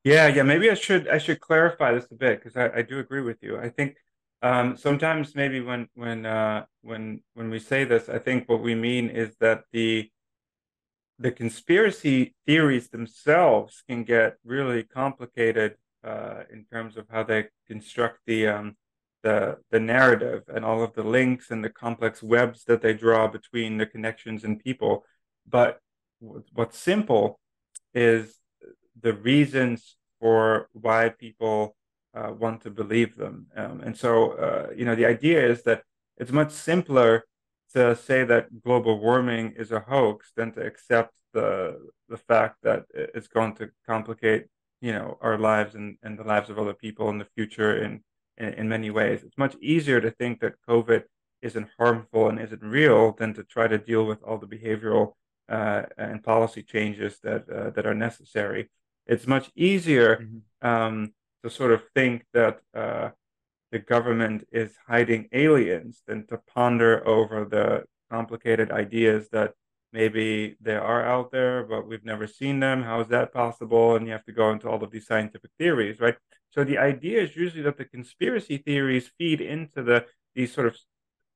[0.04, 0.42] Yeah, yeah.
[0.42, 3.40] Maybe I should I should clarify this a bit because I, I do agree with
[3.40, 3.56] you.
[3.56, 3.96] I think
[4.42, 8.74] um, sometimes maybe when when uh, when when we say this, I think what we
[8.74, 10.10] mean is that the
[11.20, 18.20] the conspiracy theories themselves can get really complicated uh, in terms of how they construct
[18.26, 18.76] the um,
[19.22, 23.28] the the narrative and all of the links and the complex webs that they draw
[23.28, 25.04] between the connections and people.
[25.48, 25.78] But
[26.20, 27.38] what's simple
[27.94, 28.38] is
[29.00, 31.76] the reasons for why people
[32.14, 33.46] uh, want to believe them.
[33.56, 35.82] Um, and so, uh, you know, the idea is that
[36.18, 37.24] it's much simpler
[37.74, 41.78] to say that global warming is a hoax than to accept the
[42.08, 44.46] the fact that it's going to complicate
[44.82, 48.02] you know our lives and, and the lives of other people in the future in,
[48.36, 51.04] in, in many ways it's much easier to think that covid
[51.40, 55.12] isn't harmful and isn't real than to try to deal with all the behavioral
[55.48, 58.68] uh, and policy changes that uh, that are necessary
[59.06, 60.68] it's much easier mm-hmm.
[60.68, 61.12] um,
[61.42, 63.08] to sort of think that uh,
[63.70, 69.54] the government is hiding aliens than to ponder over the complicated ideas that
[69.92, 72.82] maybe they are out there, but we've never seen them.
[72.82, 73.96] How is that possible?
[73.96, 76.16] And you have to go into all of these scientific theories, right?
[76.50, 80.76] So the idea is usually that the conspiracy theories feed into the these sort of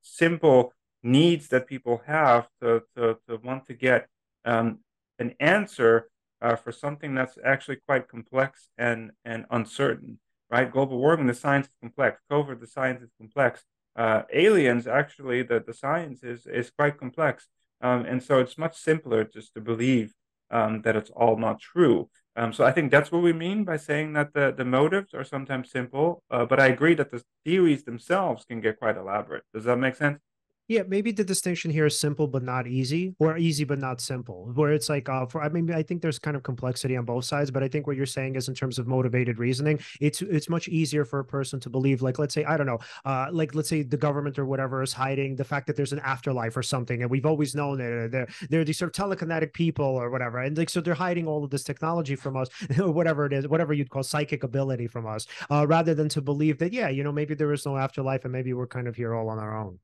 [0.03, 4.09] simple needs that people have to to, to want to get
[4.45, 4.79] um,
[5.19, 6.09] an answer
[6.43, 10.19] uh, for something that's actually quite complex and and uncertain.
[10.51, 10.71] right?
[10.71, 12.21] Global warming, the science is complex.
[12.31, 13.65] COVID, the science is complex.
[13.95, 17.49] Uh, aliens, actually, the, the science is, is quite complex.
[17.81, 20.15] Um, and so it's much simpler just to believe
[20.51, 22.09] um, that it's all not true.
[22.37, 25.25] Um, so I think that's what we mean by saying that the, the motives are
[25.25, 26.23] sometimes simple.
[26.31, 29.45] Uh, but I agree that the theories themselves can get quite elaborate.
[29.55, 30.26] Does that make sense?
[30.69, 34.51] Yeah, maybe the distinction here is simple but not easy, or easy but not simple.
[34.53, 37.25] Where it's like, uh, for I mean, I think there's kind of complexity on both
[37.25, 40.49] sides, but I think what you're saying is in terms of motivated reasoning, it's it's
[40.49, 43.55] much easier for a person to believe, like, let's say, I don't know, uh, like
[43.55, 46.65] let's say the government or whatever is hiding the fact that there's an afterlife or
[46.65, 50.41] something, and we've always known that they're they're these sort of telekinetic people or whatever,
[50.41, 52.49] and like so they're hiding all of this technology from us,
[52.81, 56.21] or whatever it is, whatever you'd call psychic ability from us, uh, rather than to
[56.21, 58.97] believe that, yeah, you know, maybe there is no afterlife and maybe we're kind of
[58.97, 59.79] here all on our own.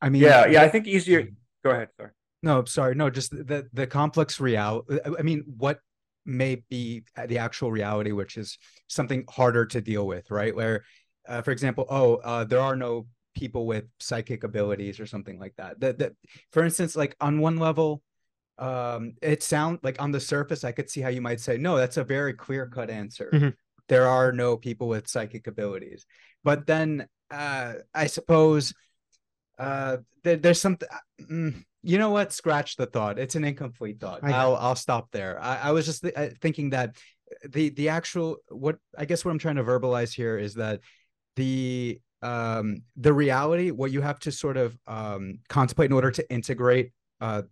[0.00, 0.62] I mean, yeah, yeah.
[0.62, 1.28] I think easier.
[1.64, 1.88] Go ahead.
[1.96, 2.10] Sorry.
[2.42, 2.94] No, sorry.
[2.94, 4.98] No, just the the complex reality.
[5.18, 5.80] I mean, what
[6.24, 10.54] may be the actual reality, which is something harder to deal with, right?
[10.54, 10.84] Where,
[11.28, 15.54] uh, for example, oh, uh, there are no people with psychic abilities or something like
[15.56, 15.80] that.
[15.80, 16.12] That that,
[16.52, 18.02] for instance, like on one level,
[18.58, 21.76] um, it sounds like on the surface, I could see how you might say, no,
[21.76, 23.30] that's a very clear cut answer.
[23.32, 23.48] Mm-hmm.
[23.88, 26.06] There are no people with psychic abilities.
[26.44, 28.72] But then, uh, I suppose
[29.60, 30.88] uh, there, there's something.
[31.20, 32.32] Mm, you know what?
[32.32, 33.18] Scratch the thought.
[33.18, 34.24] It's an incomplete thought.
[34.24, 35.40] I, will I'll stop there.
[35.40, 36.96] I, I was just th- uh, thinking that
[37.48, 40.80] the the actual what I guess what I'm trying to verbalize here is that
[41.36, 46.30] the um the reality what you have to sort of um contemplate in order to
[46.30, 47.42] integrate uh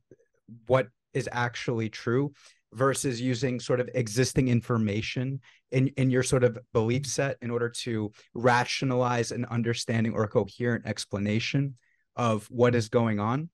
[0.66, 2.32] what is actually true
[2.74, 5.40] versus using sort of existing information
[5.70, 10.28] in, in your sort of belief set in order to rationalize an understanding or a
[10.28, 11.74] coherent explanation
[12.19, 13.49] of what is going on,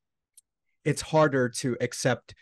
[0.84, 2.34] it's harder to accept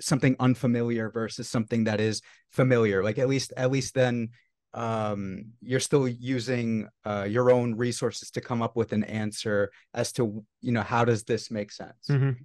[0.00, 3.02] something unfamiliar versus something that is familiar.
[3.02, 4.30] Like at least at least then
[4.74, 10.12] um, you're still using uh, your own resources to come up with an answer as
[10.12, 12.06] to you know how does this make sense.
[12.08, 12.42] Mm-hmm.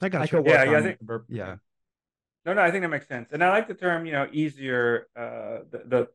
[0.00, 0.42] I got you.
[0.46, 0.98] Yeah, yeah, I think,
[1.28, 1.56] yeah.
[2.46, 4.06] No, no, I think that makes sense, and I like the term.
[4.06, 5.08] You know, easier.
[5.16, 6.08] Uh, the, the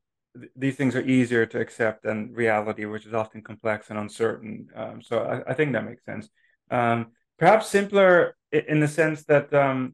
[0.55, 4.67] these things are easier to accept than reality, which is often complex and uncertain.
[4.75, 6.29] Um, so I, I, think that makes sense.
[6.71, 9.93] Um, perhaps simpler in the sense that um,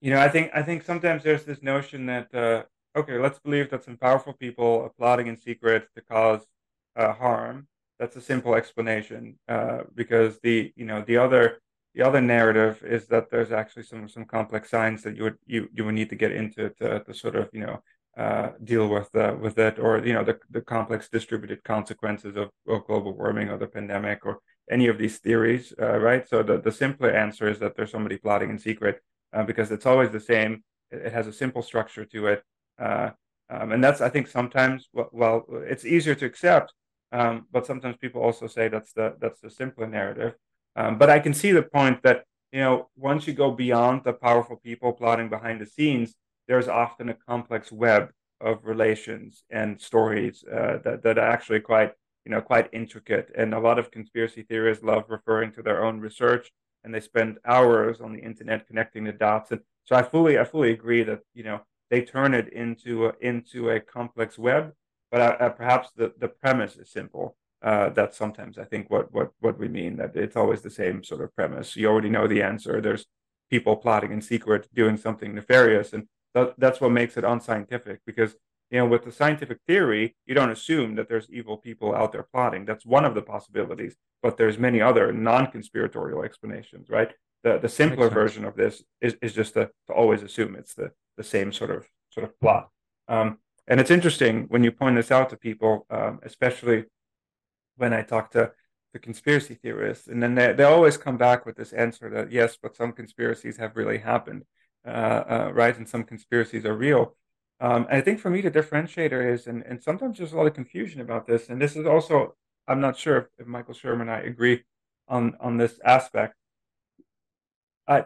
[0.00, 2.62] you know I think I think sometimes there's this notion that uh,
[2.98, 6.42] okay, let's believe that some powerful people are plotting in secret to cause
[6.96, 7.68] uh, harm.
[7.98, 11.60] That's a simple explanation uh, because the you know the other
[11.94, 15.68] the other narrative is that there's actually some some complex science that you would you
[15.74, 17.82] you would need to get into to, to sort of you know
[18.16, 22.48] uh, deal with uh, with it, or you know the, the complex distributed consequences of,
[22.66, 24.38] of global warming or the pandemic or
[24.70, 26.26] any of these theories, uh, right?
[26.28, 29.00] So the, the simpler answer is that there's somebody plotting in secret
[29.32, 30.64] uh, because it's always the same.
[30.90, 32.42] It, it, has a simple structure to it,
[32.78, 33.10] uh,
[33.50, 36.72] um, and that's I think sometimes well, it's easier to accept,
[37.12, 40.34] um, but sometimes people also say that's the that's the simpler narrative.
[40.74, 44.14] Um, but I can see the point that you know once you go beyond the
[44.14, 46.14] powerful people plotting behind the scenes
[46.48, 51.92] there's often a complex web of relations and stories uh, that that are actually quite
[52.24, 53.30] you know quite intricate.
[53.36, 56.50] And a lot of conspiracy theorists love referring to their own research,
[56.84, 59.52] and they spend hours on the internet connecting the dots.
[59.52, 63.12] And so I fully I fully agree that you know they turn it into a,
[63.20, 64.72] into a complex web,
[65.10, 67.36] but uh, uh, perhaps the the premise is simple.
[67.62, 71.02] Uh, that's sometimes I think what what what we mean that it's always the same
[71.02, 71.76] sort of premise.
[71.76, 72.80] You already know the answer.
[72.80, 73.06] There's
[73.50, 76.06] people plotting in secret, doing something nefarious, and
[76.36, 78.36] that, that's what makes it unscientific because
[78.70, 82.26] you know with the scientific theory you don't assume that there's evil people out there
[82.32, 82.66] plotting.
[82.66, 87.10] That's one of the possibilities but there's many other non-conspiratorial explanations right?
[87.42, 90.92] The the simpler version of this is, is just to, to always assume it's the
[91.16, 92.68] the same sort of sort of plot.
[93.08, 96.84] Um, and it's interesting when you point this out to people um, especially
[97.76, 98.52] when i talk to
[98.92, 102.56] the conspiracy theorists and then they, they always come back with this answer that yes
[102.62, 104.42] but some conspiracies have really happened
[104.86, 105.76] right?
[105.76, 107.16] And some conspiracies are real.
[107.60, 110.46] Um, and I think for me, the differentiator is, and, and sometimes there's a lot
[110.46, 111.48] of confusion about this.
[111.48, 112.34] And this is also,
[112.68, 114.64] I'm not sure if, if Michael Shermer and I agree
[115.08, 116.34] on, on this aspect.
[117.88, 118.04] I,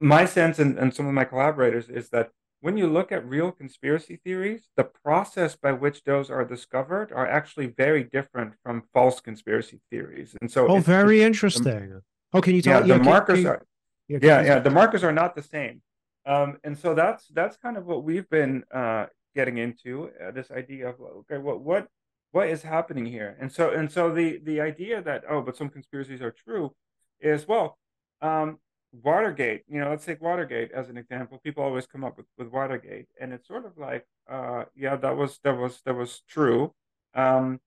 [0.00, 3.52] my sense and, and some of my collaborators is that when you look at real
[3.52, 9.20] conspiracy theories, the process by which those are discovered are actually very different from false
[9.20, 10.36] conspiracy theories.
[10.40, 12.00] And so, oh, very interesting.
[12.32, 12.80] oh, can you tell?
[12.80, 13.66] Yeah, yeah the markers can, are.
[14.08, 15.82] Yeah, yeah, the markers are not the same.
[16.24, 20.50] Um, and so that's that's kind of what we've been uh, getting into uh, this
[20.50, 21.88] idea of okay, what what
[22.30, 23.36] what is happening here?
[23.40, 26.74] And so and so the the idea that oh, but some conspiracies are true
[27.20, 27.78] is well,
[28.20, 28.58] um,
[28.92, 31.40] Watergate, you know, let's take Watergate as an example.
[31.42, 35.16] People always come up with, with Watergate, and it's sort of like, uh, yeah, that
[35.16, 36.74] was that was that was true.
[37.14, 37.60] Um,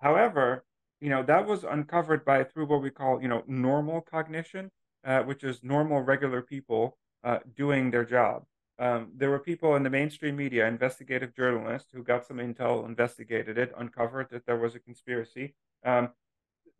[0.00, 0.64] however,
[1.00, 4.70] you know, that was uncovered by through what we call, you know, normal cognition,
[5.04, 8.44] uh, which is normal, regular people uh, doing their job.
[8.78, 13.58] Um, there were people in the mainstream media, investigative journalists, who got some intel, investigated
[13.58, 15.54] it, uncovered that there was a conspiracy.
[15.84, 16.10] Um,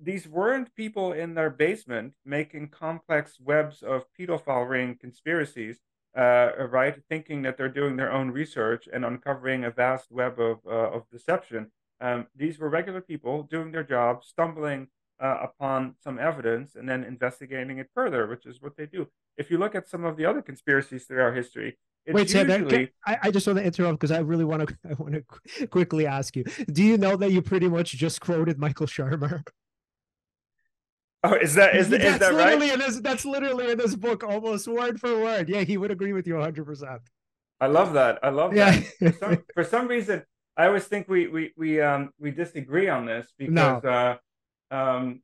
[0.02, 5.78] these weren't people in their basement making complex webs of pedophile ring conspiracies,
[6.16, 6.96] uh, right?
[7.10, 11.08] Thinking that they're doing their own research and uncovering a vast web of, uh, of
[11.10, 11.70] deception.
[12.00, 14.88] Um, these were regular people doing their job, stumbling
[15.20, 19.06] uh, upon some evidence and then investigating it further, which is what they do.
[19.36, 22.90] If you look at some of the other conspiracies throughout history, Wait, Sam, usually...
[23.06, 24.76] I, I just want to interrupt because I really want to.
[24.90, 28.58] I want to quickly ask you: Do you know that you pretty much just quoted
[28.58, 29.42] Michael Shermer?
[31.22, 32.74] Oh, is that is, that's is that literally right?
[32.74, 35.50] In this, that's literally in this book, almost word for word.
[35.50, 36.64] Yeah, he would agree with you 100.
[36.64, 37.02] percent
[37.60, 38.18] I love that.
[38.22, 38.80] I love yeah.
[38.80, 38.98] that.
[38.98, 40.22] For some, for some reason,
[40.56, 43.76] I always think we we we um we disagree on this because no.
[43.88, 44.16] uh
[44.70, 45.20] um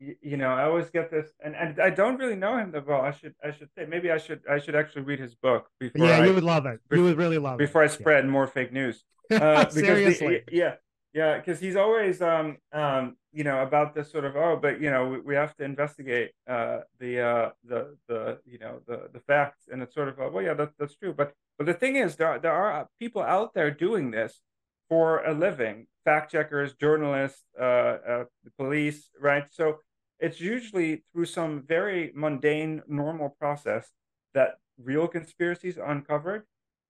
[0.00, 2.86] you, you, know I always get this and, and I don't really know him that
[2.86, 3.00] well.
[3.00, 6.06] I should I should say maybe I should I should actually read his book before.
[6.06, 6.80] Yeah, I, you would love it.
[6.90, 7.88] you would really love before it.
[7.88, 8.30] Before I spread yeah.
[8.30, 9.04] more fake news.
[9.30, 10.42] Uh, because Seriously.
[10.46, 10.74] The, yeah,
[11.14, 14.90] yeah, because he's always, um, um, you know, about this sort of oh, but you
[14.90, 19.20] know, we, we have to investigate uh, the uh, the the you know the the
[19.20, 21.14] facts, and it's sort of well, yeah, that, that's true.
[21.16, 24.40] But but the thing is, there there are people out there doing this
[24.88, 29.44] for a living, fact checkers, journalists, uh, uh, the police, right?
[29.50, 29.78] So
[30.20, 33.90] it's usually through some very mundane, normal process
[34.34, 36.44] that real conspiracies are uncovered,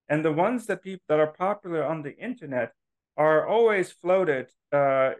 [0.08, 2.72] and the ones that people that are popular on the internet
[3.16, 5.12] are always floated uh,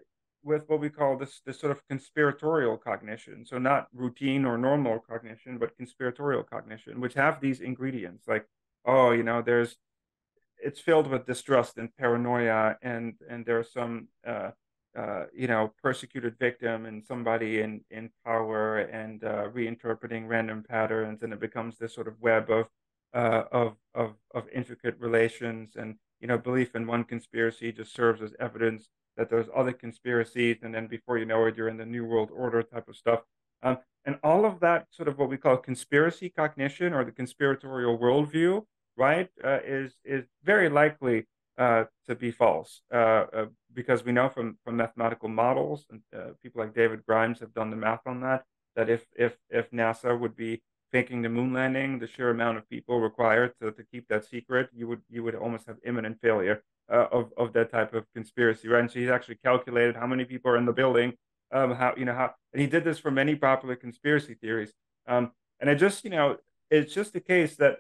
[0.43, 3.47] with what we call this this sort of conspiratorial cognition.
[3.47, 8.47] So not routine or normal cognition, but conspiratorial cognition, which have these ingredients like,
[8.85, 9.77] oh, you know, there's
[10.65, 14.51] it's filled with distrust and paranoia, and and there's some uh,
[14.97, 21.23] uh, you know persecuted victim and somebody in in power and uh, reinterpreting random patterns,
[21.23, 22.67] and it becomes this sort of web of
[23.15, 28.23] uh, of of of intricate relations and you know, belief in one conspiracy just serves
[28.23, 28.89] as evidence
[29.19, 32.31] that there's other conspiracies, and then before you know it, you're in the New World
[32.35, 33.21] Order type of stuff.
[33.63, 37.99] Um, and all of that sort of what we call conspiracy cognition or the conspiratorial
[37.99, 38.65] worldview,
[38.97, 41.27] right, uh, is is very likely
[41.59, 46.31] uh, to be false uh, uh because we know from from mathematical models and uh,
[46.43, 48.45] people like David Grimes have done the math on that
[48.77, 52.69] that if if if NASA would be faking the moon landing, the sheer amount of
[52.69, 56.63] people required to, to keep that secret, you would you would almost have imminent failure
[56.89, 58.81] of of that type of conspiracy, right?
[58.81, 61.15] And so he's actually calculated how many people are in the building,
[61.53, 64.73] um, how you know how, and he did this for many popular conspiracy theories.
[65.07, 66.37] Um, and it just you know
[66.71, 67.79] it's just the case that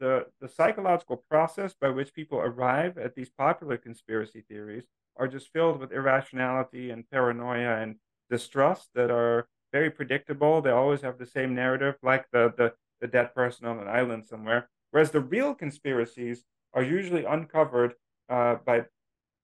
[0.00, 4.84] the the psychological process by which people arrive at these popular conspiracy theories
[5.16, 7.96] are just filled with irrationality and paranoia and
[8.30, 10.60] distrust that are very predictable.
[10.60, 14.24] They always have the same narrative, like the, the, the dead person on an island
[14.24, 14.68] somewhere.
[14.90, 17.94] Whereas the real conspiracies are usually uncovered
[18.28, 18.84] uh, by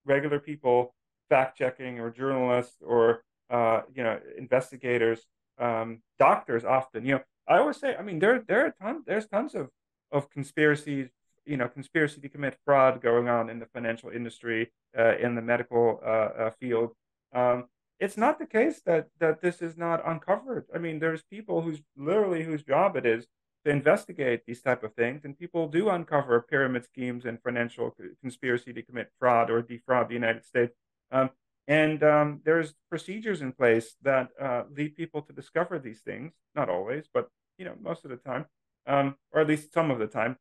[0.04, 0.94] regular people,
[1.28, 5.26] fact checking or journalists or uh, you know investigators,
[5.58, 7.04] um, doctors often.
[7.04, 9.70] You know, I always say, I mean, there there are tons there's tons of
[10.12, 11.08] of conspiracies.
[11.46, 15.42] You know, conspiracy to commit fraud going on in the financial industry, uh, in the
[15.42, 16.90] medical uh, uh, field.
[17.34, 17.64] Um,
[17.98, 20.66] it's not the case that that this is not uncovered.
[20.74, 23.26] I mean, there's people who's literally whose job it is
[23.64, 28.72] to investigate these type of things, and people do uncover pyramid schemes and financial conspiracy
[28.72, 30.74] to commit fraud or defraud the United States.
[31.10, 31.30] Um,
[31.68, 36.32] and um, there's procedures in place that uh, lead people to discover these things.
[36.54, 38.46] Not always, but you know, most of the time,
[38.86, 40.36] um, or at least some of the time.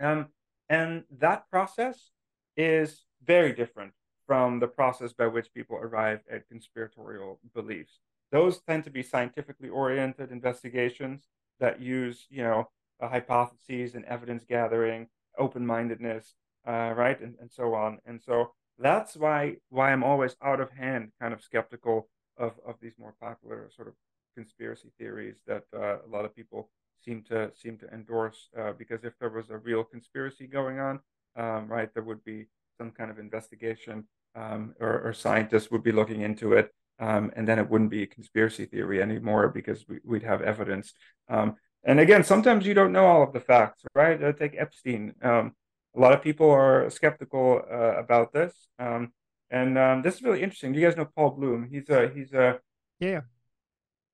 [0.00, 0.28] Um,
[0.68, 2.10] and that process
[2.56, 3.92] is very different
[4.26, 7.98] from the process by which people arrive at conspiratorial beliefs.
[8.30, 11.24] Those tend to be scientifically oriented investigations
[11.58, 15.08] that use, you know, hypotheses and evidence gathering,
[15.38, 16.34] open mindedness,
[16.66, 17.98] uh, right, and, and so on.
[18.06, 22.76] And so that's why why I'm always out of hand, kind of skeptical of of
[22.80, 23.94] these more popular sort of
[24.36, 26.70] conspiracy theories that uh, a lot of people
[27.04, 28.48] seem to seem to endorse.
[28.58, 31.00] Uh, because if there was a real conspiracy going on,
[31.36, 32.46] um, right, there would be
[32.78, 36.72] some kind of investigation um, or, or, scientists would be looking into it.
[36.98, 40.92] Um, and then it wouldn't be a conspiracy theory anymore because we, would have evidence.
[41.28, 44.22] Um, and again, sometimes you don't know all of the facts, right?
[44.22, 45.14] Uh, take Epstein.
[45.22, 45.54] Um,
[45.96, 48.54] a lot of people are skeptical uh, about this.
[48.78, 49.12] Um,
[49.50, 50.72] and this is really interesting.
[50.72, 51.68] Do you guys know Paul Bloom?
[51.68, 52.60] He's a he's a
[53.00, 53.22] yeah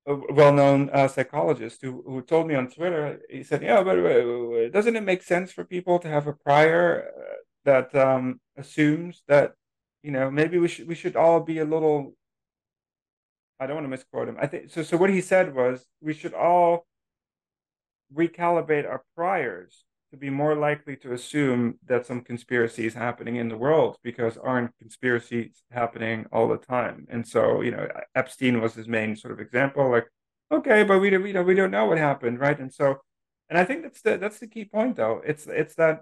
[0.06, 3.20] a well-known uh, psychologist who, who told me on Twitter.
[3.28, 7.10] He said, "Yeah, but uh, doesn't it make sense for people to have a prior
[7.16, 7.34] uh,
[7.64, 9.54] that um, assumes that
[10.02, 12.14] you know maybe we should we should all be a little."
[13.58, 14.36] I don't want to misquote him.
[14.38, 14.82] I think so.
[14.82, 16.86] So what he said was we should all
[18.14, 19.84] recalibrate our priors
[20.16, 24.36] to be more likely to assume that some conspiracy is happening in the world because
[24.38, 27.06] aren't conspiracies happening all the time?
[27.10, 29.90] And so, you know, Epstein was his main sort of example.
[29.90, 30.06] Like,
[30.50, 32.58] okay, but we don't, we don't, we don't know what happened, right?
[32.58, 32.96] And so,
[33.48, 35.22] and I think that's the that's the key point, though.
[35.24, 36.00] It's it's that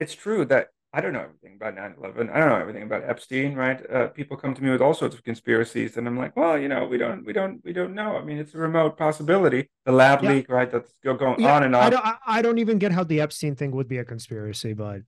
[0.00, 2.30] it's true that I don't know everything about 9/11.
[2.30, 3.80] I don't know everything about Epstein, right?
[3.90, 6.68] Uh, people come to me with all sorts of conspiracies, and I'm like, well, you
[6.68, 8.16] know, we don't, we don't, we don't know.
[8.16, 9.70] I mean, it's a remote possibility.
[9.86, 10.32] The lab yeah.
[10.32, 10.70] leak, right?
[10.70, 11.82] That's going yeah, on and on.
[11.82, 15.00] I don't, I don't even get how the Epstein thing would be a conspiracy, but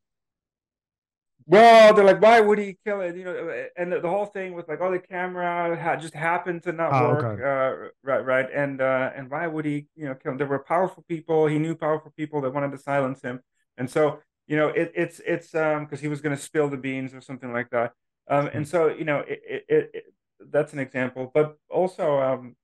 [1.46, 3.16] well, they're like, why would he kill it?
[3.16, 6.62] You know, and the, the whole thing with like, oh, the camera had just happened
[6.62, 7.42] to not oh, work, okay.
[7.42, 10.32] uh, right, right, and uh, and why would he, you know, kill?
[10.32, 10.38] Him?
[10.38, 11.46] There were powerful people.
[11.46, 13.40] He knew powerful people that wanted to silence him,
[13.76, 16.76] and so you know, it, it's it's um because he was going to spill the
[16.76, 17.92] beans or something like that.
[18.28, 20.04] Um, and so you know, it, it, it,
[20.50, 21.30] that's an example.
[21.32, 22.56] But also um,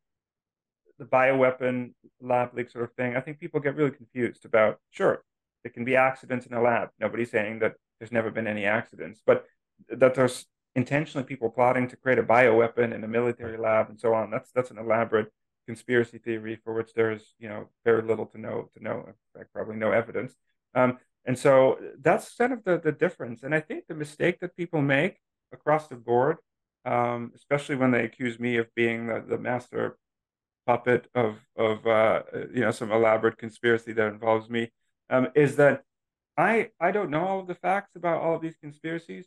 [0.99, 3.17] the bioweapon lab leak sort of thing.
[3.17, 4.79] I think people get really confused about.
[4.91, 5.23] Sure,
[5.63, 6.91] there can be accidents in a lab.
[6.99, 9.45] Nobody's saying that there's never been any accidents, but
[9.89, 14.15] that there's intentionally people plotting to create a bioweapon in a military lab and so
[14.15, 14.31] on.
[14.31, 15.33] That's that's an elaborate
[15.67, 19.53] conspiracy theory for which there's you know very little to know to know, in fact,
[19.53, 20.35] probably no evidence.
[20.75, 23.43] Um, and so that's kind of the, the difference.
[23.43, 25.19] And I think the mistake that people make
[25.53, 26.39] across the board,
[26.85, 29.99] um, especially when they accuse me of being the, the master
[30.67, 32.23] puppet of, of uh,
[32.55, 34.71] you know, some elaborate conspiracy that involves me,
[35.11, 35.83] um, is that
[36.37, 39.27] I, I don't know all of the facts about all of these conspiracies,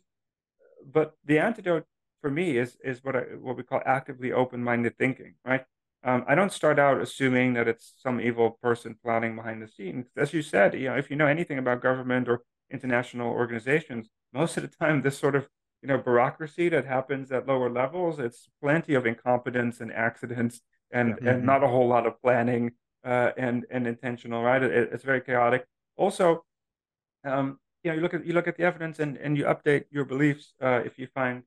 [0.84, 1.84] but the antidote
[2.20, 5.64] for me is, is what, I, what we call actively open-minded thinking, right?
[6.04, 10.06] Um, I don't start out assuming that it's some evil person plotting behind the scenes.
[10.16, 14.56] As you said, you know, if you know anything about government or international organizations, most
[14.58, 15.48] of the time, this sort of
[15.80, 21.14] you know bureaucracy that happens at lower levels, it's plenty of incompetence and accidents, and
[21.14, 21.26] mm-hmm.
[21.26, 22.72] and not a whole lot of planning
[23.04, 24.42] uh, and and intentional.
[24.42, 24.62] Right?
[24.62, 25.64] It, it's very chaotic.
[25.96, 26.44] Also,
[27.24, 29.84] um, you know, you look at you look at the evidence and and you update
[29.90, 31.44] your beliefs uh, if you find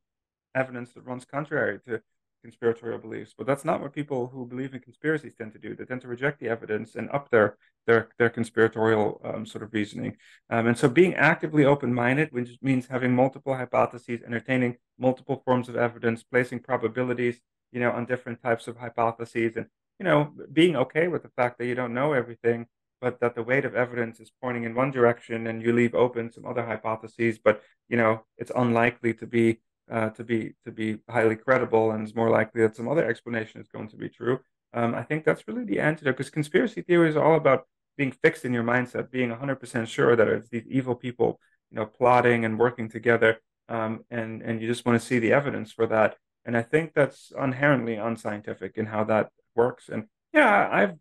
[0.55, 2.01] evidence that runs contrary to
[2.47, 5.75] conspiratorial beliefs, but that's not what people who believe in conspiracies tend to do.
[5.75, 9.73] They tend to reject the evidence and up their their their conspiratorial um, sort of
[9.73, 10.13] reasoning.
[10.49, 15.75] Um, and so, being actively open-minded, which means having multiple hypotheses, entertaining multiple forms of
[15.75, 17.35] evidence, placing probabilities,
[17.73, 19.65] you know, on different types of hypotheses, and
[19.99, 22.67] you know, being okay with the fact that you don't know everything,
[23.01, 26.31] but that the weight of evidence is pointing in one direction, and you leave open
[26.31, 29.59] some other hypotheses, but you know, it's unlikely to be
[29.91, 33.61] uh, to be to be highly credible, and it's more likely that some other explanation
[33.61, 34.39] is going to be true.
[34.73, 37.67] Um, I think that's really the antidote because conspiracy theory is all about
[37.97, 41.39] being fixed in your mindset, being 100% sure that it's these evil people,
[41.71, 45.33] you know, plotting and working together, um, and and you just want to see the
[45.33, 46.15] evidence for that.
[46.45, 49.89] And I think that's inherently unscientific in how that works.
[49.89, 50.95] And yeah, I have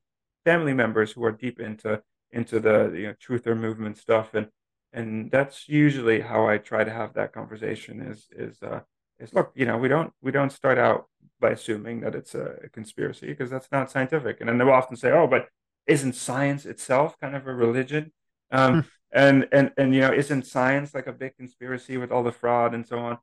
[0.45, 4.49] family members who are deep into into the you know truther movement stuff, and
[4.97, 8.01] and that's usually how I try to have that conversation.
[8.01, 8.81] Is is uh,
[9.21, 11.05] is look, you know, we don't we don't start out
[11.39, 14.41] by assuming that it's a, conspiracy because that's not scientific.
[14.41, 15.49] And then they'll often say, "Oh, but
[15.87, 18.13] isn't science itself kind of a religion?"
[18.51, 18.81] Um, hmm.
[19.13, 22.75] and and and you know, isn't science like a big conspiracy with all the fraud
[22.75, 23.19] and so on?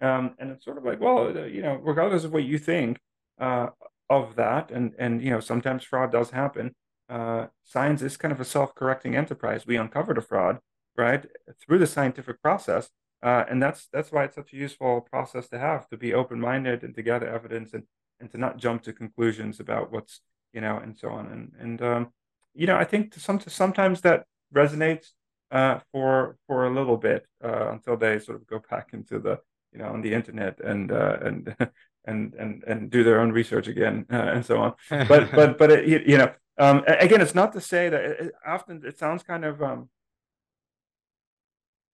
[0.00, 2.98] Um, and it's sort of like, well, uh, you know, regardless of what you think
[3.38, 3.68] uh,
[4.08, 6.74] of that, and and you know, sometimes fraud does happen.
[7.10, 9.66] Uh, science is kind of a self-correcting enterprise.
[9.66, 10.58] We uncovered a fraud,
[10.98, 11.24] right
[11.60, 12.90] through the scientific process
[13.22, 16.84] uh, and that's that's why it's such a useful process to have to be open-minded
[16.84, 17.84] and to gather evidence and
[18.20, 20.20] and to not jump to conclusions about what's
[20.52, 21.26] you know and so on.
[21.26, 22.08] And and um,
[22.54, 24.24] you know i think to some to sometimes that
[24.54, 25.08] resonates
[25.50, 29.38] uh, for for a little bit uh, until they sort of go back into the
[29.72, 31.56] you know on the internet and uh, and
[32.04, 34.74] and and and do their own research again uh, and so on.
[34.90, 38.82] But but but it, you know um, again it's not to say that it, often
[38.84, 39.88] it sounds kind of um,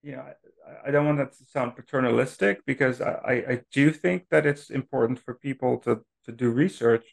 [0.05, 4.19] you know, I, I don't want that to sound paternalistic because I, I do think
[4.31, 5.93] that it's important for people to,
[6.27, 7.07] to do research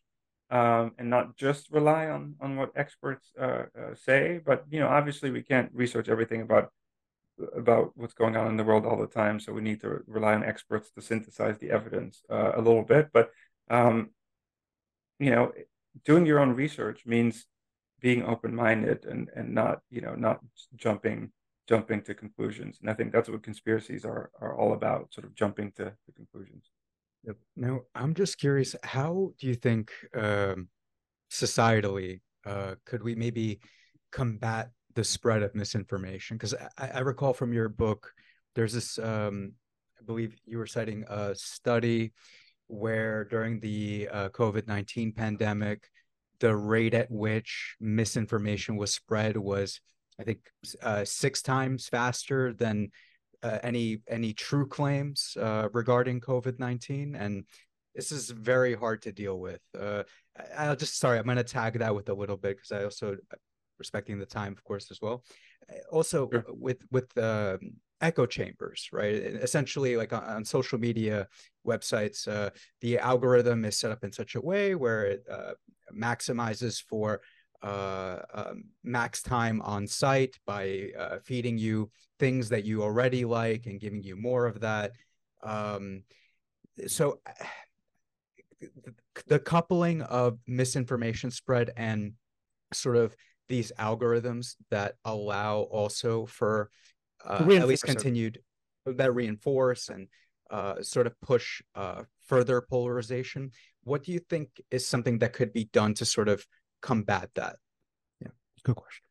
[0.49, 4.41] um, and not just rely on, on what experts uh, uh, say.
[4.45, 6.69] But, you know, obviously we can't research everything about
[7.55, 9.39] about what's going on in the world all the time.
[9.39, 13.09] So we need to rely on experts to synthesize the evidence uh, a little bit.
[13.11, 13.31] But,
[13.69, 14.11] um,
[15.17, 15.51] you know,
[16.05, 17.47] doing your own research means
[17.99, 20.39] being open-minded and, and not, you know, not
[20.75, 21.31] jumping
[21.71, 22.79] jumping to conclusions.
[22.81, 26.11] And I think that's what conspiracies are are all about, sort of jumping to, to
[26.15, 26.65] conclusions.
[27.55, 30.67] Now, I'm just curious, how do you think um,
[31.31, 33.59] societally uh, could we maybe
[34.11, 36.35] combat the spread of misinformation?
[36.35, 38.11] Because I, I, recall from your book,
[38.55, 39.53] there's this, um,
[39.99, 42.13] I believe you were citing a study
[42.67, 45.87] where during the uh, COVID 19 pandemic,
[46.39, 49.79] the rate at which misinformation was spread was,
[50.21, 50.39] I think,
[50.83, 52.91] uh, six times faster than
[53.43, 57.43] uh, any any true claims uh, regarding COVID nineteen, and
[57.95, 59.61] this is very hard to deal with.
[59.77, 60.03] Uh,
[60.57, 63.13] I'll just sorry, I'm going to tag that with a little bit because I also
[63.13, 63.37] uh,
[63.79, 65.23] respecting the time, of course, as well.
[65.69, 66.45] Uh, also, sure.
[66.49, 67.59] with with um,
[67.99, 69.15] echo chambers, right?
[69.47, 71.27] Essentially, like on, on social media
[71.65, 72.49] websites, uh,
[72.81, 75.53] the algorithm is set up in such a way where it uh,
[75.93, 77.17] maximizes for uh,
[77.63, 81.89] um, max time on site by uh, feeding you
[82.19, 84.91] things that you already like and giving you more of that.
[85.43, 86.03] Um,
[86.87, 87.19] so
[89.27, 92.13] the coupling of misinformation spread and
[92.73, 93.15] sort of
[93.49, 96.69] these algorithms that allow also for
[97.25, 98.39] uh, at least continued
[98.85, 100.07] that reinforce and
[100.49, 103.51] uh, sort of push uh, further polarization.
[103.83, 106.45] What do you think is something that could be done to sort of
[106.81, 107.57] combat that?
[108.21, 108.29] Yeah,
[108.63, 109.03] good question.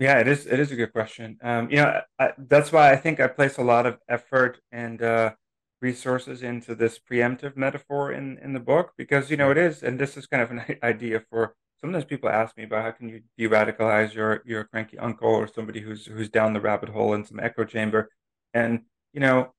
[0.00, 0.46] Yeah, it is.
[0.46, 1.38] It is a good question.
[1.42, 5.00] Um, you know, I, that's why I think I place a lot of effort and
[5.00, 5.34] uh,
[5.80, 9.98] resources into this preemptive metaphor in in the book because you know it is, and
[9.98, 11.54] this is kind of an idea for.
[11.80, 15.80] Sometimes people ask me about how can you de-radicalize your your cranky uncle or somebody
[15.80, 18.10] who's who's down the rabbit hole in some echo chamber,
[18.54, 18.80] and
[19.12, 19.52] you know,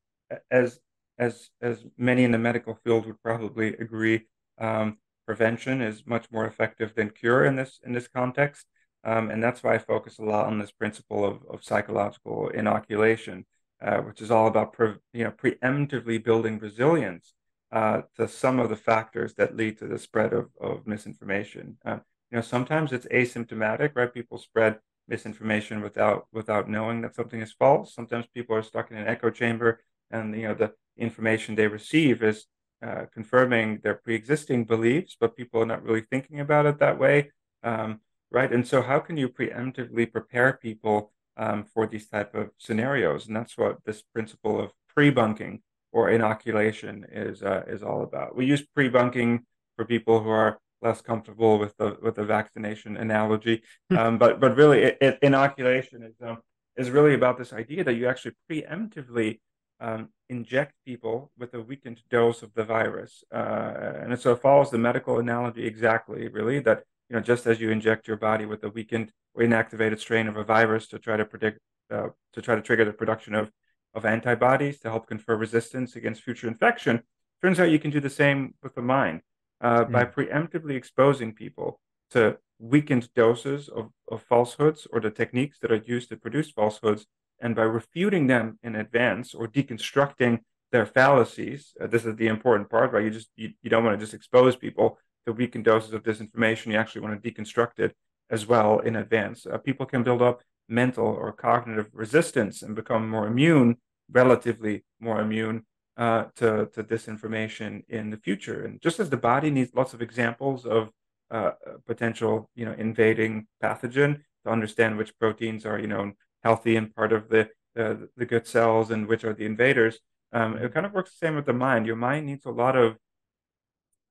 [0.51, 0.79] as
[1.17, 4.27] as as many in the medical field would probably agree,
[4.59, 8.65] um, prevention is much more effective than cure in this in this context.
[9.03, 13.45] Um, and that's why I focus a lot on this principle of, of psychological inoculation,
[13.79, 17.33] uh, which is all about pre, you know preemptively building resilience
[17.71, 21.77] uh, to some of the factors that lead to the spread of, of misinformation.
[21.85, 21.99] Uh,
[22.31, 24.13] you know, sometimes it's asymptomatic, right?
[24.13, 27.93] People spread misinformation without without knowing that something is false.
[27.93, 32.23] Sometimes people are stuck in an echo chamber, and you know the information they receive
[32.23, 32.45] is
[32.85, 37.31] uh, confirming their pre-existing beliefs, but people are not really thinking about it that way.
[37.63, 38.51] Um, right?
[38.51, 43.27] And so, how can you preemptively prepare people um, for these type of scenarios?
[43.27, 45.61] And that's what this principle of pre-bunking
[45.91, 48.35] or inoculation is uh, is all about.
[48.35, 53.63] We use pre-bunking for people who are less comfortable with the with the vaccination analogy,
[53.89, 53.97] hmm.
[53.97, 56.37] um, but but really, it, it, inoculation is um,
[56.77, 59.39] is really about this idea that you actually preemptively
[59.79, 64.71] um, inject people with a weakened dose of the virus, uh, and so it follows
[64.71, 66.27] the medical analogy exactly.
[66.27, 69.99] Really, that you know, just as you inject your body with a weakened or inactivated
[69.99, 71.59] strain of a virus to try to predict,
[71.91, 73.51] uh, to try to trigger the production of,
[73.93, 77.03] of antibodies to help confer resistance against future infection,
[77.41, 79.21] turns out you can do the same with the mind
[79.61, 79.91] uh, mm.
[79.91, 81.79] by preemptively exposing people
[82.11, 87.05] to weakened doses of, of falsehoods or the techniques that are used to produce falsehoods,
[87.39, 90.39] and by refuting them in advance or deconstructing
[90.71, 91.73] their fallacies.
[91.79, 93.03] Uh, this is the important part, right?
[93.03, 96.67] You just you, you don't want to just expose people to weakened doses of disinformation,
[96.67, 97.95] you actually want to deconstruct it
[98.29, 99.45] as well in advance.
[99.45, 103.77] Uh, people can build up mental or cognitive resistance and become more immune,
[104.11, 105.65] relatively more immune
[105.97, 108.65] uh, to, to disinformation in the future.
[108.65, 110.89] And just as the body needs lots of examples of
[111.31, 111.51] uh,
[111.85, 116.11] potential, you know, invading pathogen to understand which proteins are, you know,
[116.45, 117.43] healthy and part of the
[117.81, 119.95] uh, the good cells and which are the invaders.
[120.31, 121.85] Um, it kind of works the same with the mind.
[121.85, 122.97] Your mind needs a lot of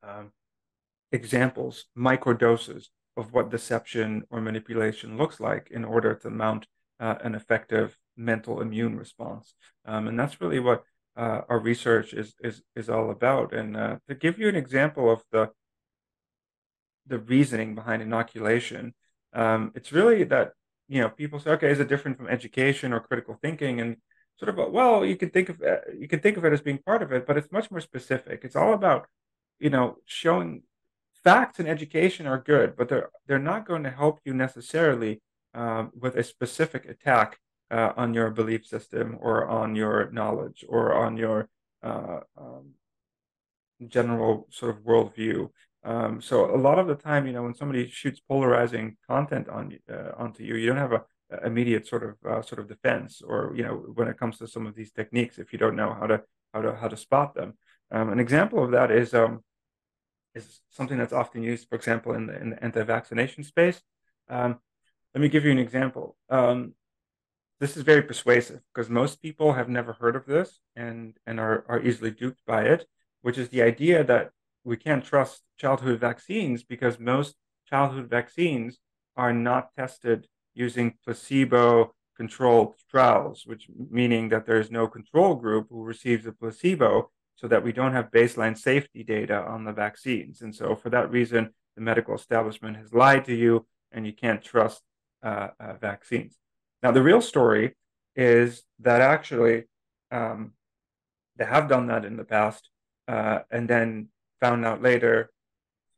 [0.02, 0.32] um,
[1.12, 2.82] examples, microdoses
[3.16, 6.66] of what deception or manipulation looks like in order to mount
[7.00, 9.54] uh, an effective mental immune response.
[9.86, 10.82] Um, and that's really what
[11.16, 13.54] uh, our research is, is, is all about.
[13.54, 15.50] And uh, to give you an example of the,
[17.06, 18.94] the reasoning behind inoculation,
[19.32, 20.52] um, it's really that,
[20.88, 23.80] you know, people say, okay, is it different from education or critical thinking?
[23.80, 23.96] And
[24.36, 26.78] sort of, well, you can think of, uh, you can think of it as being
[26.78, 28.40] part of it, but it's much more specific.
[28.44, 29.06] It's all about,
[29.58, 30.62] you know, showing
[31.24, 35.22] facts and education are good, but they're they're not going to help you necessarily
[35.54, 37.38] um, with a specific attack
[37.70, 41.48] uh, on your belief system or on your knowledge or on your
[41.82, 42.74] uh, um,
[43.88, 45.48] general sort of worldview.
[45.84, 49.78] Um, so a lot of the time, you know, when somebody shoots polarizing content on
[49.92, 53.22] uh, onto you, you don't have a, a immediate sort of uh, sort of defense,
[53.22, 55.94] or you know, when it comes to some of these techniques, if you don't know
[56.00, 56.22] how to
[56.52, 57.54] how to how to spot them.
[57.90, 59.40] Um, an example of that is um,
[60.34, 63.82] is something that's often used, for example, in the, in the anti-vaccination space.
[64.28, 64.58] Um,
[65.14, 66.16] let me give you an example.
[66.30, 66.74] Um,
[67.60, 71.64] this is very persuasive because most people have never heard of this and and are,
[71.68, 72.86] are easily duped by it.
[73.24, 74.30] which is the idea that
[74.64, 77.36] we can't trust childhood vaccines because most
[77.68, 78.78] childhood vaccines
[79.16, 85.66] are not tested using placebo controlled trials, which meaning that there is no control group
[85.68, 90.40] who receives a placebo so that we don't have baseline safety data on the vaccines.
[90.40, 94.42] And so for that reason, the medical establishment has lied to you and you can't
[94.42, 94.82] trust
[95.22, 96.36] uh, uh, vaccines.
[96.82, 97.74] Now, the real story
[98.14, 99.64] is that actually
[100.12, 100.52] um,
[101.36, 102.68] they have done that in the past
[103.08, 104.08] uh, and then
[104.40, 105.30] found out later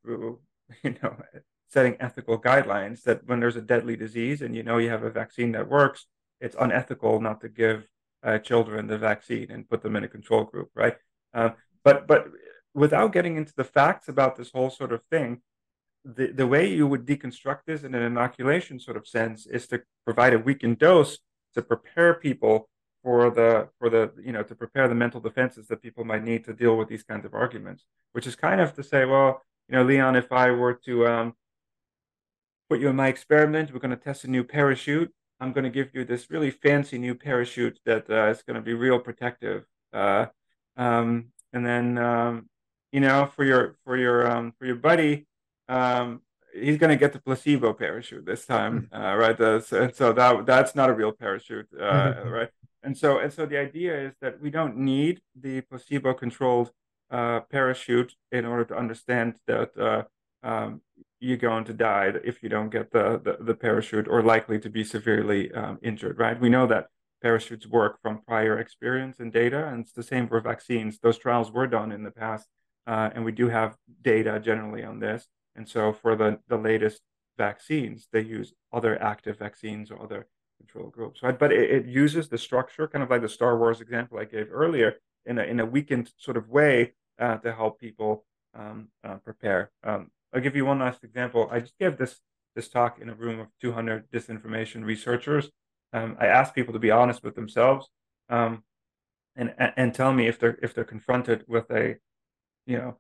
[0.03, 0.41] through,
[0.83, 1.17] you know,
[1.69, 5.11] setting ethical guidelines that when there's a deadly disease and you know you have a
[5.11, 6.07] vaccine that works,
[6.41, 7.89] it's unethical not to give
[8.23, 10.97] uh, children the vaccine and put them in a control group, right?
[11.35, 11.51] Uh,
[11.85, 12.29] but but
[12.75, 15.41] without getting into the facts about this whole sort of thing,
[16.05, 19.83] the, the way you would deconstruct this in an inoculation sort of sense is to
[20.05, 21.19] provide a weakened dose
[21.55, 22.69] to prepare people
[23.07, 26.45] for the for the you know to prepare the mental defenses that people might need
[26.45, 29.77] to deal with these kinds of arguments which is kind of to say well you
[29.77, 31.33] know leon if i were to um,
[32.69, 35.71] put you in my experiment we're going to test a new parachute i'm going to
[35.71, 39.65] give you this really fancy new parachute that uh, is going to be real protective
[39.93, 40.27] uh,
[40.77, 42.49] um, and then um,
[42.91, 45.29] you know for your for your um, for your buddy
[45.69, 46.23] um,
[46.61, 48.97] he's going to get the placebo parachute this time, hmm.
[48.97, 49.37] uh, right?
[49.39, 52.49] So, so that that's not a real parachute, uh, right?
[52.87, 56.71] And so and so the idea is that we don't need the placebo-controlled
[57.11, 60.03] uh, parachute in order to understand that uh,
[60.47, 60.81] um,
[61.19, 64.71] you're going to die if you don't get the, the, the parachute or likely to
[64.71, 66.41] be severely um, injured, right?
[66.41, 66.87] We know that
[67.23, 71.01] parachutes work from prior experience and data, and it's the same for vaccines.
[71.01, 72.47] Those trials were done in the past,
[72.87, 75.27] uh, and we do have data generally on this.
[75.57, 77.01] And so for the, the latest
[77.37, 80.29] vaccines, they use other active vaccines or other
[80.59, 81.39] control groups, right?
[81.39, 84.49] But it, it, uses the structure, kind of like the Star Wars example I gave
[84.51, 89.17] earlier, in a, in a weakened sort of way uh, to help people um, uh,
[89.17, 89.71] prepare.
[89.85, 91.49] Um, I'll give you one last example.
[91.51, 92.21] I just gave this
[92.55, 95.51] this talk in a room of 200 disinformation researchers.
[95.93, 97.89] Um, I asked people to be honest with themselves
[98.29, 98.65] um,
[99.37, 101.97] and and tell me if they're if they're confronted with a
[102.67, 102.97] you know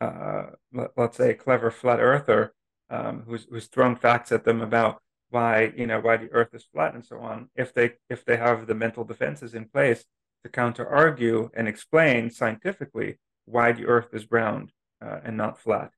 [0.00, 2.52] uh, let, us say a clever flat earther
[2.90, 5.00] um, who's who's thrown facts at them about
[5.30, 8.36] why you know why the earth is flat and so on if they if they
[8.36, 10.04] have the mental defenses in place
[10.42, 14.72] to counter argue and explain scientifically why the earth is round
[15.04, 15.90] uh, and not flat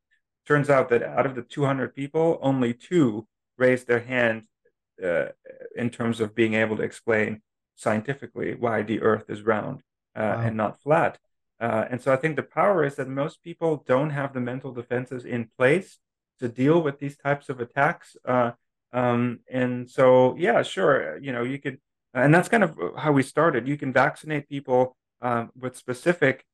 [0.46, 3.26] turns out that out of the 200 people only two
[3.58, 4.44] raised their hand
[5.04, 5.26] uh,
[5.76, 7.42] in terms of being able to explain
[7.76, 9.82] scientifically why the earth is round
[10.16, 10.40] uh, wow.
[10.40, 11.18] and not flat
[11.60, 14.72] uh, and so I think the power is that most people don't have the mental
[14.72, 15.98] defenses in place
[16.38, 18.16] to deal with these types of attacks.
[18.92, 21.78] Um, and so, yeah, sure, you know, you could,
[22.14, 23.68] and that's kind of how we started.
[23.68, 26.44] You can vaccinate people um, with specific,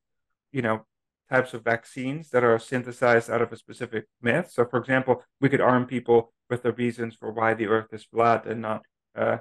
[0.51, 0.85] you know,
[1.29, 4.51] types of vaccines that are synthesized out of a specific myth.
[4.51, 8.03] So, for example, we could arm people with the reasons for why the Earth is
[8.03, 8.83] flat and not.
[9.15, 9.37] Uh,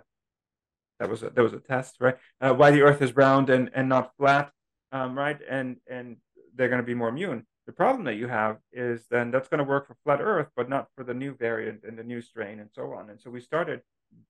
[1.01, 2.17] that was a, that was a test, right?
[2.41, 4.53] Uh, why the Earth is round and, and not flat
[4.95, 5.39] um, right?
[5.51, 6.17] And and
[6.55, 7.47] they're going to be more immune.
[7.67, 10.69] The problem that you have is then that's going to work for flat Earth, but
[10.69, 13.09] not for the new variant and the new strain and so on.
[13.09, 13.81] And so we started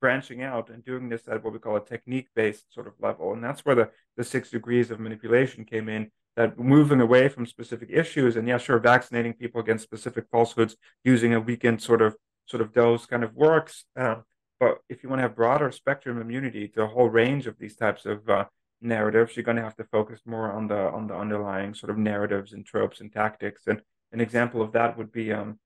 [0.01, 3.43] branching out and doing this at what we call a technique-based sort of level, and
[3.43, 6.11] that's where the the six degrees of manipulation came in.
[6.37, 11.33] That moving away from specific issues, and yeah, sure, vaccinating people against specific falsehoods using
[11.33, 12.17] a weekend sort of
[12.47, 13.85] sort of dose kind of works.
[13.97, 14.25] Um,
[14.59, 17.77] but if you want to have broader spectrum immunity to a whole range of these
[17.77, 18.45] types of uh,
[18.85, 21.99] narratives, you're going to have to focus more on the on the underlying sort of
[21.99, 23.63] narratives and tropes and tactics.
[23.67, 23.81] And
[24.13, 25.59] an example of that would be um,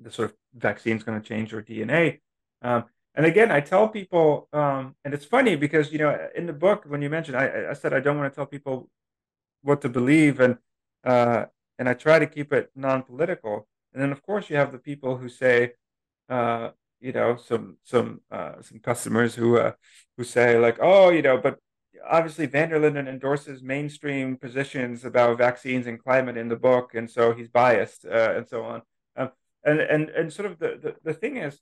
[0.00, 2.20] the sort of vaccine's going to change your DNA.
[2.62, 2.84] Um,
[3.14, 6.84] and again, I tell people, um, and it's funny because you know, in the book
[6.86, 8.88] when you mentioned, I, I said I don't want to tell people
[9.62, 10.56] what to believe, and
[11.04, 11.46] uh,
[11.78, 13.66] and I try to keep it non-political.
[13.92, 15.72] And then of course you have the people who say,
[16.28, 16.70] uh,
[17.00, 19.72] you know, some some uh, some customers who uh,
[20.16, 21.58] who say like, oh, you know, but
[22.08, 27.10] obviously van der Linden endorses mainstream positions about vaccines and climate in the book, and
[27.10, 28.82] so he's biased uh, and so on.
[29.16, 29.30] Um,
[29.64, 31.60] and and and sort of the, the the thing is,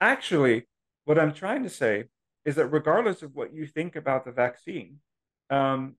[0.00, 0.68] actually,
[1.04, 2.04] what I'm trying to say
[2.44, 4.98] is that regardless of what you think about the vaccine,
[5.50, 5.96] um,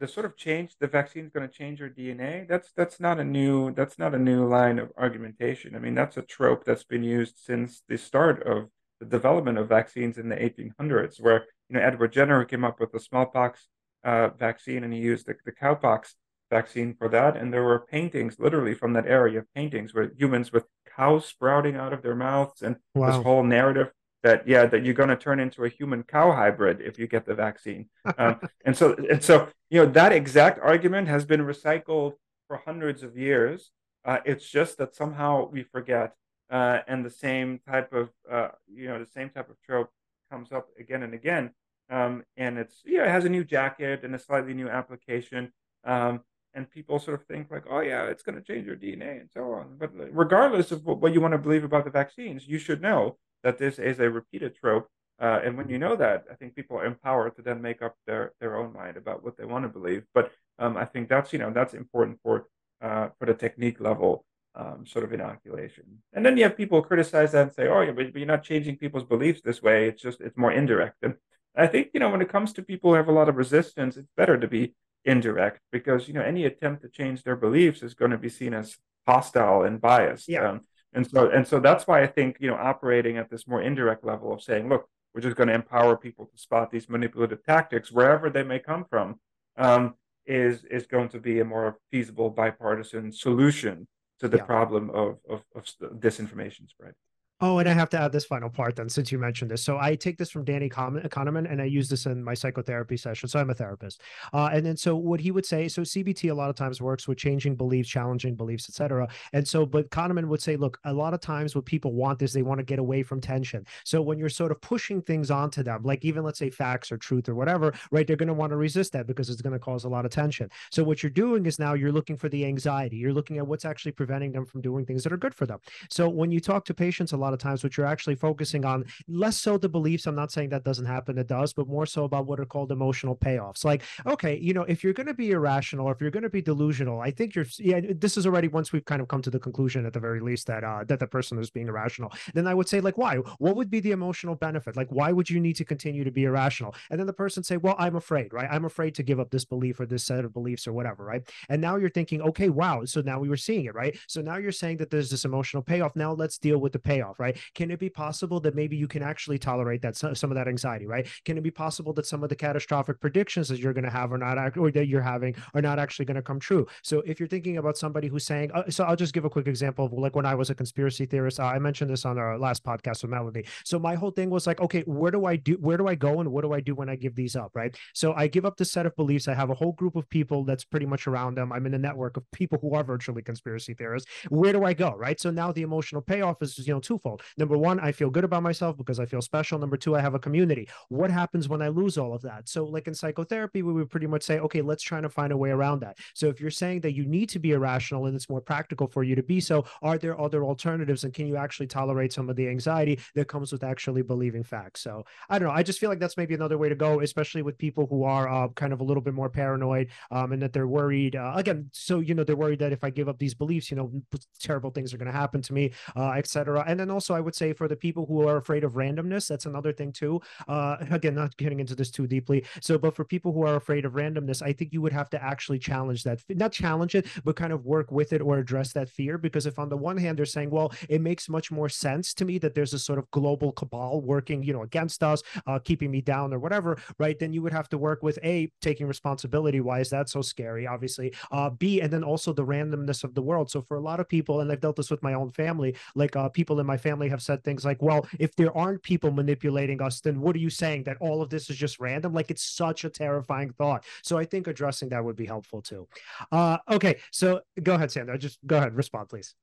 [0.00, 2.48] the sort of change the vaccine is going to change your DNA.
[2.48, 5.76] That's that's not a new that's not a new line of argumentation.
[5.76, 8.70] I mean, that's a trope that's been used since the start of
[9.00, 12.92] the development of vaccines in the 1800s, where you know Edward Jenner came up with
[12.92, 13.66] the smallpox
[14.04, 16.14] uh, vaccine, and he used the, the cowpox
[16.50, 17.36] vaccine for that.
[17.36, 20.64] And there were paintings, literally from that area, of paintings where humans with
[20.96, 23.06] cows sprouting out of their mouths, and wow.
[23.06, 23.90] this whole narrative
[24.22, 27.24] that yeah that you're going to turn into a human cow hybrid if you get
[27.24, 27.88] the vaccine
[28.18, 32.14] um, and so and so you know that exact argument has been recycled
[32.46, 33.70] for hundreds of years
[34.04, 36.14] uh, it's just that somehow we forget
[36.50, 39.90] uh, and the same type of uh, you know the same type of trope
[40.30, 41.50] comes up again and again
[41.90, 45.52] um, and it's yeah it has a new jacket and a slightly new application
[45.84, 46.20] um,
[46.54, 49.30] and people sort of think like oh yeah it's going to change your dna and
[49.32, 52.80] so on but regardless of what, you want to believe about the vaccines you should
[52.80, 54.88] know that this is a repeated trope.
[55.20, 57.94] Uh, and when you know that, I think people are empowered to then make up
[58.06, 60.04] their, their own mind about what they want to believe.
[60.14, 62.46] But um, I think that's you know that's important for
[62.80, 64.24] uh, for the technique level
[64.54, 65.84] um, sort of inoculation.
[66.12, 68.42] And then you have people criticize that and say, oh, yeah, but, but you're not
[68.42, 69.88] changing people's beliefs this way.
[69.88, 70.96] It's just it's more indirect.
[71.02, 71.14] And
[71.56, 73.96] I think you know when it comes to people who have a lot of resistance,
[73.96, 74.74] it's better to be
[75.04, 78.54] indirect because you know any attempt to change their beliefs is going to be seen
[78.54, 78.76] as
[79.06, 80.28] hostile and biased.
[80.28, 80.48] Yeah.
[80.48, 80.60] Um,
[80.92, 84.04] and so and so that's why I think you know operating at this more indirect
[84.04, 87.92] level of saying, look, we're just going to empower people to spot these manipulative tactics
[87.92, 89.20] wherever they may come from,
[89.56, 89.94] um,
[90.26, 93.86] is is going to be a more feasible bipartisan solution
[94.20, 94.44] to the yeah.
[94.44, 95.64] problem of, of, of
[95.98, 96.94] disinformation spread.
[97.42, 99.64] Oh, and I have to add this final part then, since you mentioned this.
[99.64, 103.30] So I take this from Danny Kahneman, and I use this in my psychotherapy session.
[103.30, 104.02] So I'm a therapist,
[104.34, 105.66] uh, and then so what he would say.
[105.66, 109.08] So CBT a lot of times works with changing beliefs, challenging beliefs, etc.
[109.32, 112.34] And so, but Kahneman would say, look, a lot of times what people want is
[112.34, 113.64] they want to get away from tension.
[113.84, 116.98] So when you're sort of pushing things onto them, like even let's say facts or
[116.98, 118.06] truth or whatever, right?
[118.06, 120.10] They're going to want to resist that because it's going to cause a lot of
[120.10, 120.50] tension.
[120.70, 122.98] So what you're doing is now you're looking for the anxiety.
[122.98, 125.60] You're looking at what's actually preventing them from doing things that are good for them.
[125.88, 128.64] So when you talk to patients a lot lot of times, which you're actually focusing
[128.64, 130.06] on less so the beliefs.
[130.06, 132.72] I'm not saying that doesn't happen, it does, but more so about what are called
[132.72, 133.64] emotional payoffs.
[133.64, 136.30] Like, okay, you know, if you're going to be irrational or if you're going to
[136.30, 139.30] be delusional, I think you're, yeah, this is already once we've kind of come to
[139.30, 142.46] the conclusion at the very least that, uh, that the person is being irrational, then
[142.46, 143.16] I would say, like, why?
[143.38, 144.76] What would be the emotional benefit?
[144.76, 146.74] Like, why would you need to continue to be irrational?
[146.90, 148.48] And then the person say, well, I'm afraid, right?
[148.50, 151.22] I'm afraid to give up this belief or this set of beliefs or whatever, right?
[151.48, 152.84] And now you're thinking, okay, wow.
[152.84, 153.96] So now we were seeing it, right?
[154.08, 155.94] So now you're saying that there's this emotional payoff.
[155.94, 157.38] Now let's deal with the payoff, right?
[157.54, 160.86] can it be possible that maybe you can actually tolerate that some of that anxiety
[160.86, 161.06] right?
[161.24, 164.12] Can it be possible that some of the catastrophic predictions that you're going to have
[164.12, 166.66] are not or that you're having are not actually going to come true?
[166.82, 169.46] So if you're thinking about somebody who's saying uh, so i'll just give a quick
[169.46, 172.38] example of like when i was a conspiracy theorist uh, i mentioned this on our
[172.38, 173.44] last podcast with melody.
[173.64, 176.20] So my whole thing was like okay where do i do where do i go
[176.20, 177.76] and what do i do when i give these up right?
[177.94, 179.28] So i give up the set of beliefs.
[179.28, 181.52] I have a whole group of people that's pretty much around them.
[181.52, 184.10] I'm in a network of people who are virtually conspiracy theorists.
[184.28, 185.18] Where do i go right?
[185.20, 188.42] So now the emotional payoff is you know twofold number one, I feel good about
[188.42, 189.58] myself because I feel special.
[189.58, 190.68] Number two, I have a community.
[190.88, 192.48] What happens when I lose all of that?
[192.48, 195.36] So, like in psychotherapy, we would pretty much say, okay, let's try to find a
[195.36, 195.98] way around that.
[196.14, 199.02] So, if you're saying that you need to be irrational and it's more practical for
[199.02, 201.04] you to be so, are there other alternatives?
[201.04, 204.82] And can you actually tolerate some of the anxiety that comes with actually believing facts?
[204.82, 205.54] So, I don't know.
[205.54, 208.28] I just feel like that's maybe another way to go, especially with people who are
[208.28, 211.16] uh, kind of a little bit more paranoid um, and that they're worried.
[211.16, 213.76] Uh, again, so, you know, they're worried that if I give up these beliefs, you
[213.76, 213.90] know,
[214.38, 216.64] terrible things are going to happen to me, uh, etc.
[216.66, 219.46] And then also, I would say for the people who are afraid of randomness, that's
[219.46, 220.20] another thing too.
[220.48, 222.44] Uh, again, not getting into this too deeply.
[222.60, 225.22] So, but for people who are afraid of randomness, I think you would have to
[225.22, 228.88] actually challenge that, not challenge it, but kind of work with it or address that
[228.88, 229.18] fear.
[229.18, 232.24] Because if on the one hand they're saying, well, it makes much more sense to
[232.24, 235.90] me that there's a sort of global cabal working, you know, against us, uh, keeping
[235.90, 237.18] me down or whatever, right?
[237.18, 239.60] Then you would have to work with a taking responsibility.
[239.60, 240.66] Why is that so scary?
[240.66, 243.50] Obviously, uh, B, and then also the randomness of the world.
[243.50, 246.16] So for a lot of people, and I've dealt this with my own family, like
[246.16, 249.80] uh, people in my family have said things like well, if there aren't people manipulating
[249.82, 252.12] us, then what are you saying that all of this is just random?
[252.12, 253.84] Like it's such a terrifying thought.
[254.02, 255.86] So I think addressing that would be helpful too.
[256.32, 258.16] Uh, okay, so go ahead, Sander.
[258.18, 259.34] Just go ahead, respond, please.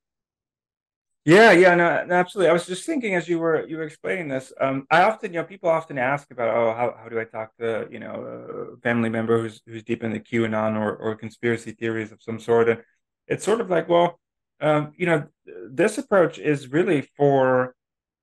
[1.27, 2.49] Yeah, yeah, no, absolutely.
[2.49, 4.53] I was just thinking as you were you were explaining this.
[4.61, 7.51] Um, I often, you know, people often ask about, oh, how, how do I talk
[7.57, 12.13] to, you know, a family member who's who's deep into QAnon or or conspiracy theories
[12.13, 12.81] of some sort, and
[13.27, 14.17] it's sort of like, well,
[14.59, 15.27] um, you know,
[15.69, 17.75] this approach is really for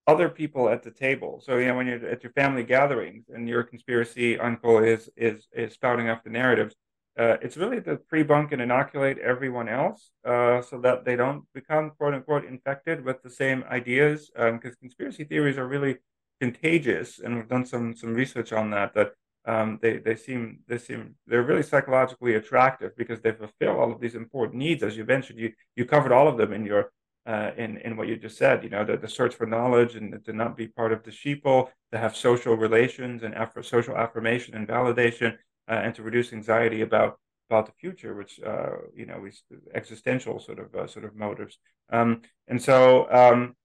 [0.06, 1.40] other people at the table.
[1.44, 5.46] So you know when you're at your family gatherings and your conspiracy uncle is is
[5.52, 6.74] is spouting off the narratives,
[7.18, 11.92] uh, it's really to pre-bunk and inoculate everyone else uh, so that they don't become
[11.98, 14.30] quote unquote infected with the same ideas.
[14.34, 15.96] Because um, conspiracy theories are really
[16.40, 18.94] contagious, and we've done some some research on that.
[18.94, 19.12] That
[19.46, 24.00] um, they they seem they seem they're really psychologically attractive because they fulfill all of
[24.00, 24.82] these important needs.
[24.82, 26.92] As you mentioned, you you covered all of them in your
[27.26, 28.64] uh, in in what you just said.
[28.64, 31.68] You know, the, the search for knowledge and to not be part of the sheeple,
[31.92, 35.36] to have social relations and social affirmation and validation,
[35.68, 37.18] uh, and to reduce anxiety about
[37.50, 39.42] about the future, which uh, you know, is
[39.74, 41.58] existential sort of uh, sort of motives.
[41.92, 43.10] Um, and so.
[43.12, 43.56] Um,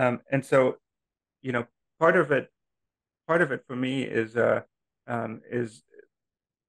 [0.00, 0.78] Um, and so,
[1.42, 1.66] you know,
[1.98, 2.50] part of it,
[3.26, 4.62] part of it for me is uh,
[5.06, 5.82] um, is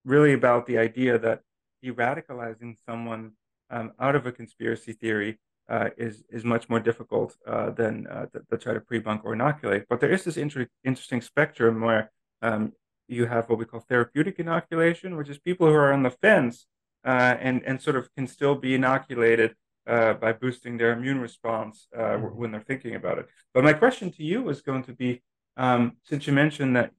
[0.06, 1.41] really about the idea that
[1.84, 3.31] de-radicalizing someone
[3.69, 5.39] um, out of a conspiracy theory
[5.69, 9.34] uh, is is much more difficult uh, than uh, to, to, try to pre-bunk or
[9.34, 9.85] inoculate.
[9.89, 12.11] But there is this inter- interesting spectrum where
[12.41, 12.73] um,
[13.07, 16.65] you have what we call therapeutic inoculation, which is people who are on the fence
[17.06, 19.56] uh, and and sort of can still be inoculated
[19.88, 22.38] uh, by boosting their immune response uh, mm-hmm.
[22.38, 23.28] when they're thinking about it.
[23.53, 25.22] But my question to you is going to be,
[25.58, 26.91] um, since you mentioned that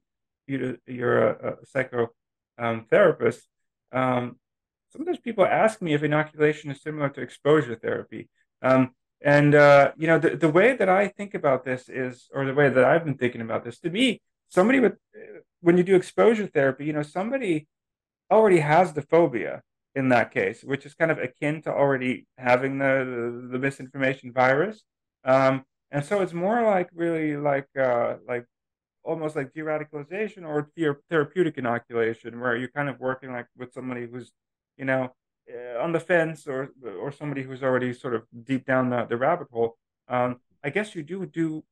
[0.46, 3.42] you, you're a, a psychotherapist,
[3.92, 4.36] um, um,
[4.90, 8.28] sometimes people ask me if inoculation is similar to exposure therapy.
[8.60, 8.90] Um,
[9.24, 12.54] and uh, you know, the, the way that I think about this is, or the
[12.54, 14.94] way that I've been thinking about this, to me, somebody with
[15.60, 17.68] when you do exposure therapy, you know, somebody
[18.30, 19.62] already has the phobia
[19.94, 24.32] in that case, which is kind of akin to already having the the, the misinformation
[24.32, 24.82] virus.
[25.24, 28.46] Um, and so it's more like really like uh, like
[29.04, 30.70] almost like de-radicalization or
[31.10, 34.30] therapeutic inoculation, where you're kind of working like with somebody who's
[34.78, 35.12] you know
[35.52, 36.70] uh, on the fence or
[37.00, 39.76] or somebody who's already sort of deep down the, the rabbit hole.
[40.08, 41.64] Um, I guess you do do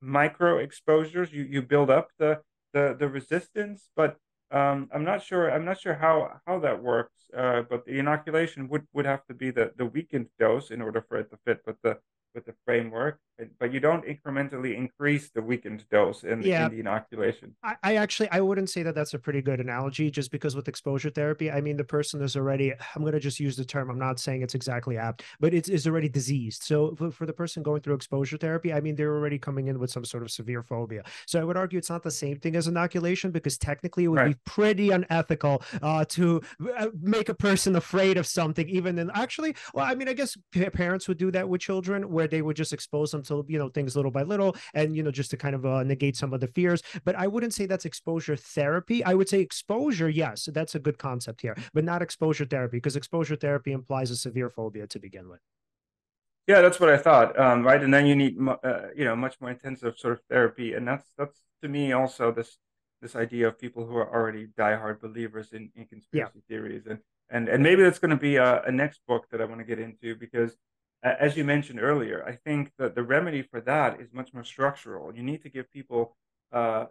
[0.00, 1.32] micro exposures.
[1.32, 2.40] You you build up the
[2.72, 4.16] the the resistance, but
[4.50, 5.50] um, I'm not sure.
[5.50, 7.14] I'm not sure how how that works.
[7.36, 11.00] Uh, but the inoculation would would have to be the the weakened dose in order
[11.08, 11.98] for it to fit But the
[12.34, 13.18] with the framework,
[13.58, 16.66] but you don't incrementally increase the weakened dose in, yeah.
[16.66, 17.54] in the inoculation.
[17.62, 20.68] I, I, actually I wouldn't say that that's a pretty good analogy, just because with
[20.68, 22.72] exposure therapy, I mean the person is already.
[22.94, 23.90] I'm going to just use the term.
[23.90, 26.62] I'm not saying it's exactly apt, but it's is already diseased.
[26.62, 29.78] So for, for the person going through exposure therapy, I mean they're already coming in
[29.78, 31.02] with some sort of severe phobia.
[31.26, 34.20] So I would argue it's not the same thing as inoculation because technically it would
[34.20, 34.36] right.
[34.36, 36.40] be pretty unethical uh, to
[36.76, 39.54] uh, make a person afraid of something, even in actually.
[39.74, 40.36] Well, I mean I guess
[40.72, 43.70] parents would do that with children where they would just expose them to you know
[43.70, 46.40] things little by little and you know just to kind of uh, negate some of
[46.40, 46.82] the fears.
[47.06, 49.02] But i wouldn't say that's exposure therapy.
[49.10, 52.96] I would say exposure yes that's a good concept here but not exposure therapy because
[52.96, 55.40] exposure therapy implies a severe phobia to begin with.
[56.46, 57.82] Yeah that's what i thought um, right?
[57.82, 58.34] And then you need
[58.70, 60.74] uh, you know much more intensive sort of therapy.
[60.74, 62.50] And that's that's to me also this
[63.02, 66.48] this idea of people who are already diehard believers in, in conspiracy yeah.
[66.48, 66.84] theories.
[66.90, 66.98] And
[67.30, 69.64] and and maybe that's going to be a, a next book that i want to
[69.64, 70.52] get into because
[71.02, 75.14] as you mentioned earlier, I think that the remedy for that is much more structural.
[75.14, 76.16] You need to give people
[76.52, 76.86] uh,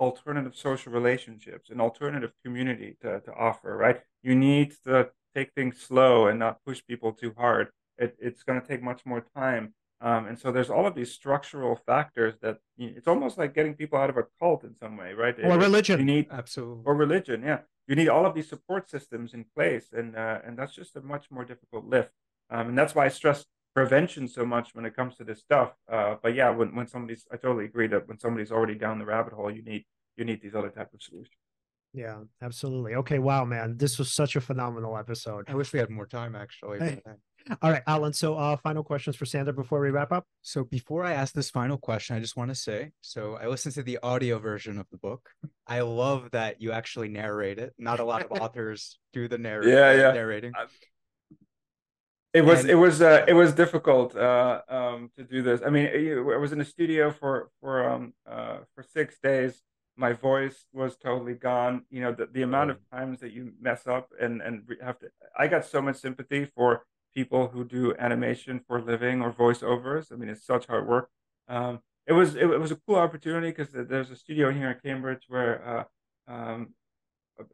[0.00, 4.00] alternative social relationships, an alternative community to, to offer, right?
[4.22, 7.68] You need to take things slow and not push people too hard.
[7.98, 9.74] It, it's going to take much more time.
[10.00, 13.54] Um, and so there's all of these structural factors that you know, it's almost like
[13.54, 15.38] getting people out of a cult in some way, right?
[15.38, 16.00] Or it, religion.
[16.00, 17.60] You need absolutely or religion, yeah.
[17.86, 21.00] You need all of these support systems in place, and uh, and that's just a
[21.00, 22.10] much more difficult lift.
[22.52, 25.72] Um, and that's why I stress prevention so much when it comes to this stuff.
[25.90, 29.06] Uh, but yeah, when, when somebody's, I totally agree that when somebody's already down the
[29.06, 29.84] rabbit hole, you need
[30.16, 31.34] you need these other type of solutions.
[31.94, 32.94] Yeah, absolutely.
[32.94, 35.44] Okay, wow, man, this was such a phenomenal episode.
[35.48, 37.00] I wish we had more time, actually.
[37.60, 38.12] All right, Alan.
[38.12, 40.24] So, uh, final questions for Sander before we wrap up.
[40.42, 43.74] So, before I ask this final question, I just want to say so I listened
[43.74, 45.28] to the audio version of the book.
[45.66, 47.74] I love that you actually narrate it.
[47.78, 50.12] Not a lot of authors do the narr- yeah, yeah.
[50.12, 50.52] narrating.
[52.34, 55.60] It was and, it was uh, it was difficult uh, um, to do this.
[55.64, 59.62] I mean, I was in a studio for for um, uh, for six days.
[59.96, 61.82] My voice was totally gone.
[61.90, 65.08] You know, the, the amount of times that you mess up and and have to.
[65.38, 66.84] I got so much sympathy for
[67.14, 70.10] people who do animation for living or voiceovers.
[70.10, 71.10] I mean, it's such hard work.
[71.48, 74.78] Um, it was it, it, was a cool opportunity because there's a studio here in
[74.82, 75.86] Cambridge where
[76.28, 76.74] uh, um,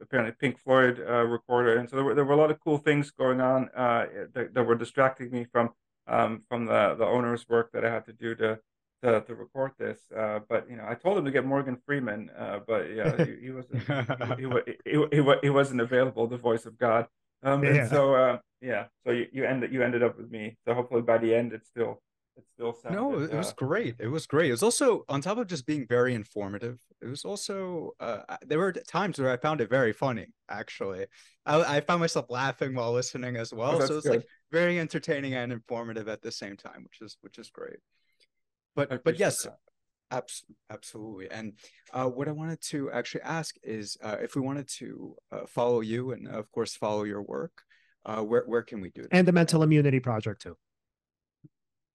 [0.01, 2.77] apparently Pink Floyd uh, recorder, and so there were there were a lot of cool
[2.77, 5.69] things going on uh, that, that were distracting me from
[6.07, 8.59] um, from the the owner's work that I had to do to
[9.03, 9.99] to, to record this.
[10.15, 13.45] Uh, but you know, I told him to get Morgan Freeman, uh, but yeah, he,
[13.45, 13.83] he wasn't
[14.37, 14.45] he,
[14.85, 16.27] he, he, he, he, wasn't available.
[16.27, 17.07] The voice of God.
[17.41, 17.69] Um, yeah.
[17.69, 20.57] and so uh, yeah, so you, you ended you ended up with me.
[20.65, 22.01] So hopefully by the end, it's still
[22.39, 23.95] it still sounded, no it was uh, great.
[23.99, 24.49] It was great.
[24.49, 28.59] It was also on top of just being very informative it was also uh, there
[28.59, 31.05] were times where i found it very funny actually.
[31.45, 35.35] I, I found myself laughing while listening as well oh, so it's like very entertaining
[35.35, 37.77] and informative at the same time which is which is great.
[38.75, 39.47] But but yes
[40.11, 41.29] abs- absolutely.
[41.29, 41.53] And
[41.93, 45.81] uh, what i wanted to actually ask is uh, if we wanted to uh, follow
[45.81, 47.63] you and of course follow your work
[48.05, 49.13] uh, where, where can we do that?
[49.13, 50.57] and the mental immunity project too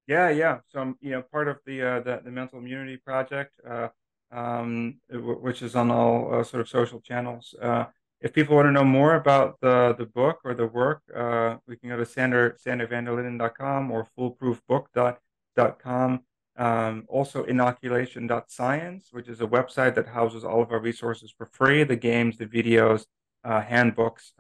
[0.07, 0.59] yeah, yeah.
[0.69, 3.89] So I'm, you know, part of the uh, the, the Mental Immunity Project, uh,
[4.31, 7.55] um, which is on all uh, sort of social channels.
[7.61, 7.87] Uh,
[8.21, 11.77] if people want to know more about the the book or the work, uh, we
[11.77, 16.21] can go to Sander sandervanderlinden.com or foolproofbook.com.
[16.57, 21.83] Um, also, inoculation.science, which is a website that houses all of our resources for free
[21.83, 23.07] the games, the videos,
[23.43, 24.35] uh, handbooks.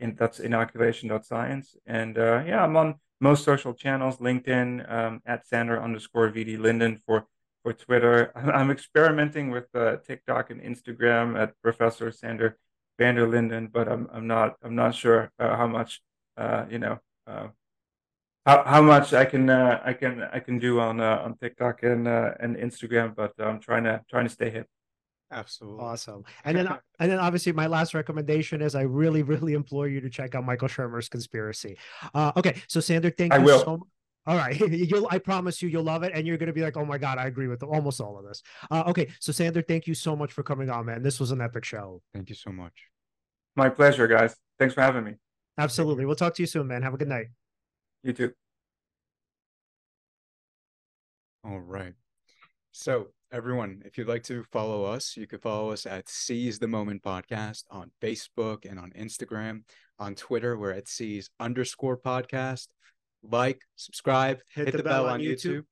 [0.00, 1.76] Uh, and that's inoculation.science.
[1.86, 7.00] And uh, yeah, I'm on most social channels LinkedIn um, at Sander underscore VD Linden
[7.06, 7.26] for,
[7.62, 8.32] for Twitter.
[8.34, 12.58] I'm experimenting with uh, TikTok and Instagram at Professor Sander
[12.98, 16.00] van der Linden, but I'm, I'm not I'm not sure uh, how much
[16.36, 17.00] uh, you know
[18.46, 21.82] how, how much I can uh, I can I can do on uh, on TikTok
[21.82, 24.68] and uh, and Instagram, but I'm trying to trying to stay hip.
[25.30, 26.24] Absolutely awesome.
[26.44, 26.68] And then
[27.00, 30.44] and then obviously my last recommendation is I really really implore you to check out
[30.44, 31.76] Michael Shermer's Conspiracy.
[32.14, 33.64] Uh, okay, so Sander, thank I you will.
[33.64, 33.88] so much.
[34.26, 35.06] All right, you'll.
[35.10, 37.18] I promise you, you'll love it, and you're going to be like, "Oh my god,
[37.18, 40.32] I agree with almost all of this." Uh, okay, so Sander, thank you so much
[40.32, 41.02] for coming on, man.
[41.02, 42.00] This was an epic show.
[42.14, 42.72] Thank you so much.
[43.54, 44.34] My pleasure, guys.
[44.58, 45.14] Thanks for having me.
[45.58, 46.06] Absolutely.
[46.06, 46.82] We'll talk to you soon, man.
[46.82, 47.26] Have a good night.
[48.02, 48.32] You too.
[51.44, 51.92] All right.
[52.72, 56.68] So, everyone, if you'd like to follow us, you can follow us at Seize the
[56.68, 59.62] Moment Podcast on Facebook and on Instagram.
[59.98, 62.68] On Twitter, we're at Seize underscore podcast.
[63.24, 65.62] Like, subscribe, hit, hit the, the, bell, bell on YouTube.
[65.62, 65.64] YouTube.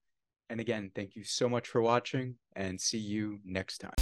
[0.50, 3.94] And again, thank you so much for watching and see you next time.